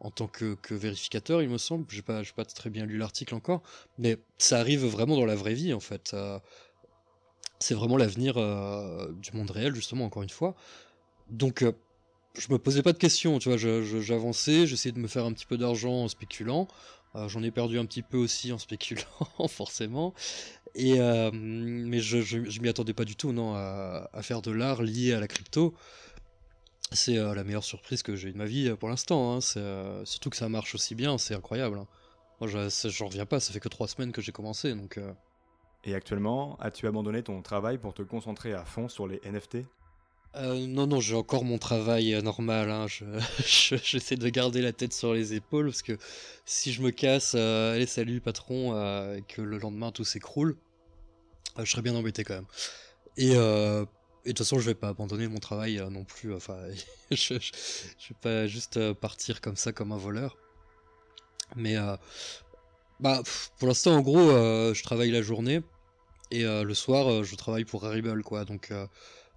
en 0.00 0.10
tant 0.10 0.26
que, 0.26 0.56
vérificateur, 0.70 1.42
il 1.42 1.48
me 1.48 1.58
semble. 1.58 1.86
J'ai 1.88 2.02
pas, 2.02 2.22
pas 2.36 2.44
très 2.44 2.70
bien 2.70 2.86
lu 2.86 2.98
l'article 2.98 3.34
encore, 3.34 3.62
mais 3.98 4.18
ça 4.38 4.60
arrive 4.60 4.84
vraiment 4.86 5.16
dans 5.16 5.26
la 5.26 5.34
vraie 5.34 5.54
vie 5.54 5.72
en 5.72 5.80
fait. 5.80 6.12
Euh, 6.14 6.38
c'est 7.58 7.74
vraiment 7.74 7.96
l'avenir 7.96 8.36
euh, 8.36 9.10
du 9.12 9.32
monde 9.32 9.50
réel, 9.50 9.74
justement, 9.74 10.04
encore 10.04 10.22
une 10.22 10.28
fois. 10.28 10.54
Donc, 11.28 11.64
je 12.38 12.52
me 12.52 12.58
posais 12.58 12.82
pas 12.82 12.92
de 12.92 12.98
questions, 12.98 13.40
tu 13.40 13.48
vois, 13.48 13.58
j'avançais, 13.58 14.66
j'essayais 14.66 14.92
de 14.92 15.00
me 15.00 15.08
faire 15.08 15.24
un 15.24 15.32
petit 15.32 15.44
peu 15.44 15.58
d'argent 15.58 16.04
en 16.04 16.08
spéculant. 16.08 16.68
J'en 17.26 17.42
ai 17.42 17.50
perdu 17.50 17.80
un 17.80 17.84
petit 17.84 18.02
peu 18.02 18.16
aussi 18.16 18.52
en 18.52 18.58
spéculant, 18.58 19.02
forcément. 19.48 20.14
Et, 20.74 21.00
euh, 21.00 21.30
mais 21.32 21.98
je, 21.98 22.20
je, 22.20 22.60
m'y 22.60 22.68
attendais 22.68 22.94
pas 22.94 23.04
du 23.04 23.16
tout, 23.16 23.32
non, 23.32 23.54
à, 23.54 24.08
faire 24.22 24.42
de 24.42 24.52
l'art 24.52 24.82
lié 24.82 25.12
à 25.12 25.20
la 25.20 25.26
crypto. 25.26 25.74
C'est 26.92 27.18
euh, 27.18 27.34
la 27.34 27.44
meilleure 27.44 27.64
surprise 27.64 28.02
que 28.02 28.16
j'ai 28.16 28.28
eu 28.28 28.32
de 28.32 28.38
ma 28.38 28.46
vie 28.46 28.68
euh, 28.68 28.76
pour 28.76 28.88
l'instant. 28.88 29.34
Hein. 29.34 29.40
surtout 30.04 30.30
que 30.30 30.36
ça 30.36 30.48
marche 30.48 30.74
aussi 30.74 30.94
bien, 30.94 31.18
c'est 31.18 31.34
incroyable. 31.34 31.78
Hein. 31.78 31.86
Moi, 32.40 32.48
j'en 32.48 33.06
reviens 33.06 33.26
pas, 33.26 33.40
ça 33.40 33.52
fait 33.52 33.60
que 33.60 33.68
trois 33.68 33.88
semaines 33.88 34.12
que 34.12 34.22
j'ai 34.22 34.32
commencé. 34.32 34.72
Donc, 34.74 34.98
Et 35.84 35.94
actuellement, 35.94 36.56
as-tu 36.60 36.86
abandonné 36.86 37.22
ton 37.22 37.42
travail 37.42 37.78
pour 37.78 37.94
te 37.94 38.02
concentrer 38.02 38.52
à 38.52 38.64
fond 38.64 38.88
sur 38.88 39.06
les 39.08 39.20
NFT 39.24 39.58
non, 40.36 40.86
non, 40.86 41.00
j'ai 41.00 41.16
encore 41.16 41.42
mon 41.42 41.58
travail 41.58 42.22
normal. 42.22 42.70
Hein. 42.70 42.86
J'essaie 43.44 44.14
de 44.14 44.28
garder 44.28 44.62
la 44.62 44.72
tête 44.72 44.92
sur 44.92 45.14
les 45.14 45.34
épaules 45.34 45.66
parce 45.66 45.82
que 45.82 45.98
si 46.44 46.72
je 46.72 46.80
me 46.80 46.90
casse, 46.90 47.34
allez, 47.34 47.86
salut 47.86 48.20
patron, 48.20 48.74
et 49.14 49.22
que 49.22 49.42
le 49.42 49.58
lendemain 49.58 49.90
tout 49.90 50.04
s'écroule, 50.04 50.56
je 51.58 51.64
serais 51.64 51.82
bien 51.82 51.96
embêté 51.96 52.22
quand 52.22 52.34
même. 52.34 52.46
Et, 53.16 53.34
de 54.24 54.30
toute 54.30 54.38
façon, 54.38 54.58
je 54.58 54.66
vais 54.66 54.74
pas 54.74 54.88
abandonner 54.88 55.28
mon 55.28 55.38
travail 55.38 55.82
non 55.90 56.04
plus. 56.04 56.34
Enfin, 56.34 56.58
je, 57.10 57.16
je, 57.16 58.08
vais 58.08 58.16
pas 58.20 58.46
juste 58.46 58.92
partir 58.94 59.40
comme 59.40 59.56
ça, 59.56 59.72
comme 59.72 59.92
un 59.92 59.96
voleur. 59.96 60.36
Mais 61.56 61.76
bah, 63.00 63.22
pour 63.58 63.68
l'instant, 63.68 63.96
en 63.96 64.00
gros, 64.02 64.30
je 64.30 64.82
travaille 64.82 65.10
la 65.10 65.22
journée 65.22 65.62
et 66.30 66.44
le 66.44 66.74
soir, 66.74 67.24
je 67.24 67.34
travaille 67.36 67.64
pour 67.64 67.82
Rarible, 67.82 68.22
quoi. 68.22 68.44
Donc 68.44 68.70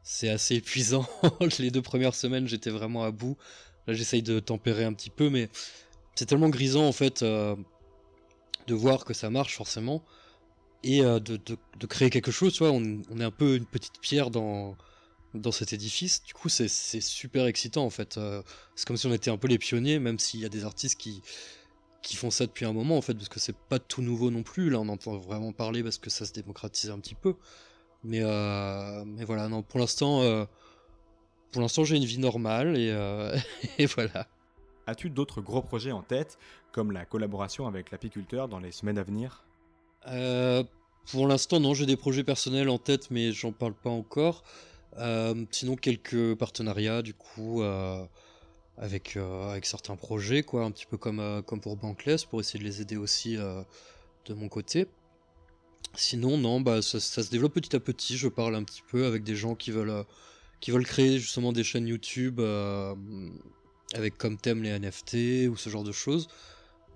c'est 0.04 0.30
assez 0.30 0.56
épuisant. 0.56 1.08
les 1.60 1.72
deux 1.72 1.82
premières 1.82 2.16
semaines, 2.16 2.48
j'étais 2.48 2.70
vraiment 2.70 3.04
à 3.04 3.12
bout. 3.12 3.38
Là, 3.88 3.94
j'essaye 3.94 4.24
de 4.24 4.40
tempérer 4.40 4.84
un 4.84 4.94
petit 4.94 5.10
peu, 5.10 5.30
mais 5.30 5.50
c'est 6.16 6.26
tellement 6.26 6.50
grisant 6.50 6.88
en 6.88 6.92
fait 6.92 7.24
euh, 7.24 7.56
de 8.68 8.74
voir 8.74 9.06
que 9.06 9.14
ça 9.14 9.30
marche 9.30 9.56
forcément 9.56 10.04
et 10.84 11.04
euh, 11.04 11.20
de, 11.20 11.86
créer 11.88 12.10
quelque 12.10 12.32
chose. 12.32 12.54
Tu 12.54 12.60
vois, 12.60 12.72
on, 12.72 13.20
est 13.20 13.24
un 13.24 13.32
peu 13.32 13.56
une 13.56 13.66
petite 13.66 14.00
pierre 14.02 14.30
dans 14.32 14.76
dans 15.34 15.52
cet 15.52 15.72
édifice. 15.72 16.24
Du 16.24 16.34
coup, 16.34 16.50
c'est 16.50 16.68
super 16.68 17.46
excitant 17.46 17.86
en 17.86 17.90
fait. 17.90 18.18
Euh, 18.18 18.42
c'est 18.76 18.86
comme 18.86 18.98
si 18.98 19.08
on 19.08 19.14
était 19.14 19.32
un 19.32 19.38
peu 19.38 19.48
les 19.48 19.58
pionniers, 19.58 20.00
même 20.00 20.20
s'il 20.20 20.42
y 20.42 20.46
a 20.46 20.50
des 20.50 20.66
artistes 20.66 21.00
qui 21.00 21.22
qui 22.02 22.16
font 22.16 22.32
ça 22.32 22.48
depuis 22.48 22.66
un 22.66 22.74
moment 22.74 22.98
en 22.98 23.02
fait, 23.02 23.14
parce 23.14 23.30
que 23.30 23.40
c'est 23.40 23.56
pas 23.56 23.80
tout 23.80 24.02
nouveau 24.02 24.32
non 24.32 24.44
plus. 24.44 24.70
Là, 24.70 24.80
on 24.80 24.90
entend 24.90 25.18
vraiment 25.18 25.54
parler 25.54 25.84
parce 25.84 26.00
que 26.00 26.10
ça 26.10 26.26
se 26.26 26.34
démocratise 26.34 26.90
un 26.90 27.00
petit 27.00 27.16
peu. 27.16 27.36
Mais, 28.04 28.22
euh, 28.24 29.04
mais 29.06 29.26
voilà, 29.26 29.48
non, 29.48 29.62
pour 29.62 29.80
l'instant, 29.80 30.48
pour 31.52 31.62
l'instant, 31.62 31.84
j'ai 31.84 31.98
une 31.98 32.06
vie 32.06 32.18
normale 32.18 32.76
et 33.78 33.86
voilà. 33.86 34.28
As-tu 34.88 35.12
d'autres 35.12 35.42
gros 35.42 35.62
projets 35.62 35.92
en 35.92 36.02
tête, 36.02 36.40
comme 36.72 36.92
la 36.92 37.06
collaboration 37.06 37.68
avec 37.68 37.92
l'apiculteur 37.92 38.48
dans 38.48 38.60
les 38.60 38.72
semaines 38.72 38.98
à 38.98 39.04
venir? 39.04 39.44
Pour 40.06 41.28
l'instant, 41.28 41.60
non, 41.60 41.74
j'ai 41.74 41.86
des 41.86 41.98
projets 41.98 42.24
personnels 42.24 42.70
en 42.70 42.78
tête, 42.78 43.12
mais 43.12 43.32
j'en 43.32 43.52
parle 43.52 43.74
pas 43.74 43.90
encore. 43.90 44.44
sinon, 45.52 45.76
quelques 45.76 46.36
partenariats, 46.36 47.02
du 47.02 47.14
coup, 47.14 47.64
avec, 48.78 49.18
avec 49.18 49.66
certains 49.66 49.96
projets, 49.96 50.44
quoi, 50.44 50.64
un 50.64 50.72
petit 50.72 50.86
peu 50.86 50.98
comme, 50.98 51.44
comme 51.46 51.62
pour 51.62 51.76
Bankless, 51.78 52.26
pour 52.26 52.40
essayer 52.40 52.60
de 52.60 52.64
les 52.64 52.82
aider 52.82 52.98
aussi 52.98 53.36
de 53.36 54.34
mon 54.34 54.50
côté. 54.50 54.88
Sinon, 55.96 56.38
non, 56.38 56.62
bah, 56.62 56.82
ça, 56.82 57.00
se 57.00 57.30
développe 57.30 57.54
petit 57.54 57.76
à 57.76 57.80
petit. 57.80 58.18
Je 58.18 58.28
parle 58.28 58.56
un 58.56 58.64
petit 58.64 58.82
peu 58.90 59.06
avec 59.06 59.24
des 59.24 59.36
gens 59.36 59.56
qui 59.56 59.72
veulent, 59.72 59.90
euh, 59.90 60.04
qui 60.62 60.72
veulent 60.72 60.86
créer 60.86 61.20
justement 61.20 61.52
des 61.52 61.64
chaînes 61.64 61.88
YouTube 61.88 62.40
euh, 62.40 62.96
avec 63.94 64.18
comme 64.18 64.38
thème 64.38 64.64
les 64.64 64.78
NFT 64.80 65.50
ou 65.50 65.58
ce 65.58 65.70
genre 65.70 65.84
de 65.84 65.92
choses. 65.92 66.28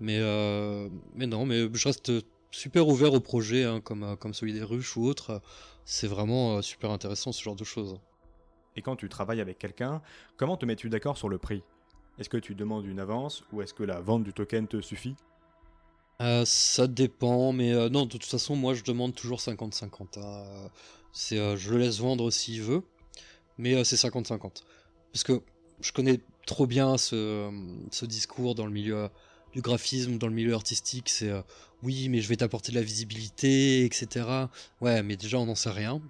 Mais, 0.00 0.18
euh, 0.20 0.88
mais 1.14 1.26
non, 1.26 1.46
mais 1.46 1.68
je 1.72 1.84
reste 1.88 2.12
super 2.50 2.88
ouvert 2.88 3.12
au 3.14 3.20
projet, 3.20 3.64
hein, 3.64 3.80
comme, 3.80 4.16
comme 4.16 4.34
celui 4.34 4.52
des 4.52 4.62
ruches 4.62 4.96
ou 4.96 5.04
autres. 5.04 5.40
C'est 5.84 6.08
vraiment 6.08 6.62
super 6.62 6.90
intéressant 6.90 7.32
ce 7.32 7.42
genre 7.42 7.56
de 7.56 7.64
choses. 7.64 7.98
Et 8.76 8.82
quand 8.82 8.96
tu 8.96 9.08
travailles 9.08 9.40
avec 9.40 9.58
quelqu'un, 9.58 10.02
comment 10.36 10.56
te 10.56 10.66
mets-tu 10.66 10.88
d'accord 10.88 11.16
sur 11.16 11.28
le 11.28 11.38
prix? 11.38 11.62
Est-ce 12.18 12.28
que 12.28 12.36
tu 12.36 12.54
demandes 12.54 12.86
une 12.86 13.00
avance 13.00 13.44
ou 13.52 13.62
est-ce 13.62 13.74
que 13.74 13.82
la 13.82 14.00
vente 14.00 14.24
du 14.24 14.32
token 14.32 14.66
te 14.68 14.80
suffit? 14.80 15.16
Euh, 16.22 16.44
ça 16.46 16.86
dépend, 16.86 17.52
mais 17.52 17.72
euh, 17.74 17.88
non, 17.90 18.04
de 18.04 18.10
toute 18.10 18.24
façon, 18.24 18.56
moi 18.56 18.74
je 18.74 18.82
demande 18.82 19.14
toujours 19.14 19.38
50-50. 19.38 20.18
Hein. 20.18 20.70
C'est, 21.12 21.38
euh, 21.38 21.56
je 21.56 21.70
le 21.72 21.78
laisse 21.78 21.98
vendre 21.98 22.30
s'il 22.30 22.62
veut, 22.62 22.82
mais 23.58 23.84
c'est 23.84 23.96
50-50. 23.96 24.62
Parce 25.12 25.24
que 25.24 25.42
je 25.80 25.92
connais 25.92 26.20
trop 26.46 26.66
bien 26.66 26.96
ce, 26.96 27.50
ce, 27.90 28.06
discours 28.06 28.54
dans 28.54 28.66
le 28.66 28.72
milieu 28.72 29.08
du 29.56 29.62
graphisme, 29.62 30.18
dans 30.18 30.28
le 30.28 30.34
milieu 30.34 30.54
artistique, 30.54 31.08
c'est 31.08 31.32
oui, 31.82 32.08
mais 32.08 32.20
je 32.20 32.28
vais 32.28 32.36
t'apporter 32.36 32.70
de 32.70 32.76
la 32.76 32.82
visibilité, 32.82 33.84
etc. 33.84 34.26
Ouais, 34.80 35.02
mais 35.02 35.16
déjà 35.16 35.38
on 35.38 35.46
n'en 35.46 35.56
sait 35.56 35.70
rien. 35.70 36.00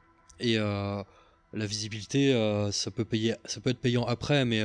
Et 0.40 0.56
la 0.56 1.04
visibilité, 1.52 2.32
ça, 2.72 2.90
peut 2.90 3.04
payer, 3.04 3.34
ça 3.46 3.60
peut 3.60 3.70
être 3.70 3.80
payant 3.80 4.04
après, 4.04 4.44
mais 4.44 4.64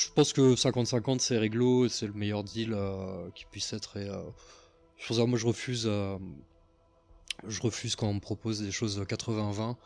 je 0.00 0.08
pense 0.14 0.32
que 0.32 0.54
50-50 0.54 1.18
c'est 1.18 1.38
réglo, 1.38 1.88
c'est 1.88 2.06
le 2.06 2.12
meilleur 2.12 2.42
deal 2.42 2.72
euh, 2.72 3.28
qui 3.34 3.44
puisse 3.44 3.72
être. 3.72 3.96
Et, 3.96 4.08
euh, 4.08 4.22
ça, 4.98 5.26
moi 5.26 5.38
je 5.38 5.46
refuse, 5.46 5.84
euh, 5.86 6.18
je 7.46 7.60
refuse 7.60 7.96
quand 7.96 8.08
on 8.08 8.14
me 8.14 8.20
propose 8.20 8.60
des 8.60 8.70
choses 8.70 9.00
80-20 9.00 9.76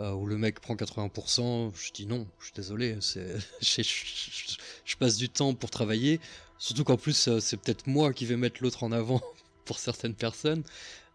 où 0.00 0.26
le 0.26 0.36
mec 0.36 0.60
prend 0.60 0.74
80%. 0.74 1.72
Je 1.74 1.92
dis 1.92 2.06
non, 2.06 2.26
je 2.38 2.46
suis 2.46 2.54
désolé, 2.54 2.98
je, 3.60 4.96
passe 4.98 5.16
du 5.16 5.28
temps 5.28 5.54
pour 5.54 5.70
travailler. 5.70 6.20
Surtout 6.58 6.84
qu'en 6.84 6.96
plus 6.96 7.28
c'est 7.40 7.56
peut-être 7.56 7.86
moi 7.86 8.12
qui 8.12 8.26
vais 8.26 8.36
mettre 8.36 8.62
l'autre 8.62 8.84
en 8.84 8.92
avant 8.92 9.20
pour 9.64 9.78
certaines 9.78 10.14
personnes. 10.14 10.62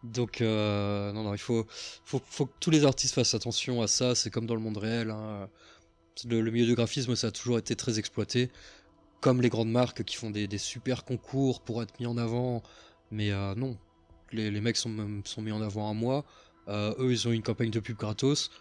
Donc, 0.03 0.39
non, 0.39 1.13
non, 1.13 1.33
il 1.33 1.39
faut, 1.39 1.65
faut, 2.05 2.21
faut, 2.25 2.45
que 2.45 2.53
tous 2.59 2.71
les 2.71 2.85
artistes 2.85 3.13
fassent 3.13 3.33
attention 3.33 3.81
à 3.81 3.87
ça. 3.87 4.15
C'est 4.15 4.29
comme 4.29 4.45
dans 4.45 4.55
le 4.55 4.61
monde 4.61 4.77
réel. 4.77 5.09
Hein. 5.09 5.49
Le, 6.25 6.49
milieu 6.51 6.65
du 6.65 6.75
graphisme, 6.75 7.15
ça 7.15 7.27
a 7.27 7.31
toujours 7.31 7.57
été 7.57 7.75
très 7.75 7.99
exploité. 7.99 8.49
Comme 9.19 9.41
les 9.41 9.49
grandes 9.49 9.71
marques 9.71 10.03
qui 10.05 10.15
font 10.15 10.29
des, 10.29 10.47
des 10.47 10.57
super 10.57 11.03
concours 11.03 11.61
pour 11.61 11.83
être 11.83 11.99
mis 11.99 12.05
en 12.05 12.17
avant. 12.17 12.63
Mais 13.11 13.31
non, 13.55 13.77
les, 14.31 14.61
mecs 14.61 14.77
sont, 14.77 14.89
mis 14.89 15.51
en 15.51 15.61
avant 15.61 15.89
un 15.89 15.93
mois. 15.93 16.25
eux, 16.67 17.11
ils 17.11 17.27
ont 17.27 17.31
une 17.31 17.43
campagne 17.43 17.71
de 17.71 17.79
pub 17.79 17.97
gratos. 17.97 18.51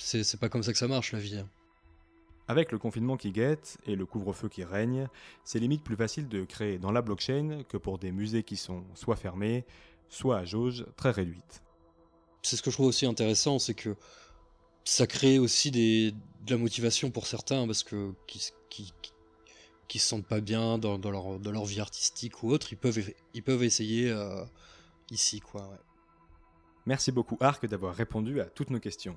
C'est 0.00 0.40
pas 0.40 0.48
comme 0.48 0.62
ça 0.62 0.72
que 0.72 0.78
ça 0.78 0.88
marche, 0.88 1.12
la 1.12 1.18
vie. 1.18 1.36
Hein. 1.36 1.48
Avec 2.48 2.72
le 2.72 2.78
confinement 2.78 3.16
qui 3.16 3.30
guette 3.30 3.78
et 3.86 3.94
le 3.94 4.06
couvre-feu 4.06 4.48
qui 4.48 4.64
règne, 4.64 5.06
c'est 5.44 5.60
limite 5.60 5.84
plus 5.84 5.94
facile 5.94 6.26
de 6.26 6.44
créer 6.44 6.78
dans 6.78 6.90
la 6.90 7.02
blockchain 7.02 7.62
que 7.68 7.76
pour 7.76 7.98
des 7.98 8.10
musées 8.10 8.42
qui 8.42 8.56
sont 8.56 8.82
soit 8.94 9.16
fermés, 9.16 9.64
soit 10.08 10.38
à 10.38 10.44
jauge 10.44 10.84
très 10.96 11.10
réduite. 11.10 11.62
C'est 12.42 12.56
ce 12.56 12.62
que 12.62 12.70
je 12.70 12.76
trouve 12.76 12.86
aussi 12.86 13.06
intéressant, 13.06 13.58
c'est 13.58 13.74
que 13.74 13.94
ça 14.84 15.06
crée 15.06 15.38
aussi 15.38 15.70
des, 15.70 16.12
de 16.46 16.50
la 16.50 16.56
motivation 16.56 17.10
pour 17.10 17.26
certains 17.26 17.66
parce 17.66 17.84
que 17.84 18.12
qui, 18.26 18.50
qui, 18.70 18.92
qui 19.86 19.98
se 19.98 20.08
sentent 20.08 20.26
pas 20.26 20.40
bien 20.40 20.78
dans, 20.78 20.98
dans, 20.98 21.10
leur, 21.10 21.38
dans, 21.38 21.52
leur, 21.52 21.66
vie 21.66 21.80
artistique 21.80 22.42
ou 22.42 22.50
autre, 22.50 22.72
ils 22.72 22.78
peuvent, 22.78 22.98
ils 23.34 23.42
peuvent 23.42 23.62
essayer 23.62 24.10
euh, 24.10 24.42
ici. 25.10 25.40
quoi. 25.40 25.68
Ouais. 25.68 25.76
Merci 26.86 27.12
beaucoup 27.12 27.36
Arc 27.40 27.66
d'avoir 27.66 27.94
répondu 27.94 28.40
à 28.40 28.46
toutes 28.46 28.70
nos 28.70 28.80
questions. 28.80 29.16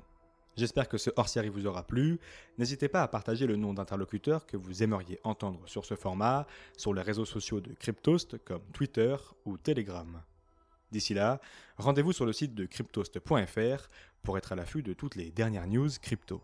J'espère 0.56 0.88
que 0.88 0.98
ce 0.98 1.10
hors-série 1.16 1.50
vous 1.50 1.66
aura 1.66 1.86
plu. 1.86 2.20
N'hésitez 2.58 2.88
pas 2.88 3.02
à 3.02 3.08
partager 3.08 3.48
le 3.48 3.56
nom 3.56 3.74
d'interlocuteur 3.74 4.46
que 4.46 4.56
vous 4.56 4.84
aimeriez 4.84 5.20
entendre 5.24 5.62
sur 5.66 5.84
ce 5.86 5.96
format 5.96 6.46
sur 6.78 6.94
les 6.94 7.02
réseaux 7.02 7.26
sociaux 7.26 7.60
de 7.60 7.74
Cryptost 7.74 8.38
comme 8.44 8.64
Twitter 8.72 9.16
ou 9.46 9.58
Telegram. 9.58 10.22
D'ici 10.92 11.16
là, 11.16 11.42
rendez-vous 11.78 12.14
sur 12.14 12.28
le 12.28 12.34
site 12.34 12.54
de 12.54 12.66
cryptost.fr 12.66 13.90
pour 14.22 14.38
être 14.38 14.52
à 14.52 14.56
l'affût 14.56 14.84
de 14.84 14.94
toutes 14.94 15.16
les 15.16 15.32
dernières 15.32 15.66
news 15.66 15.90
crypto. 16.00 16.40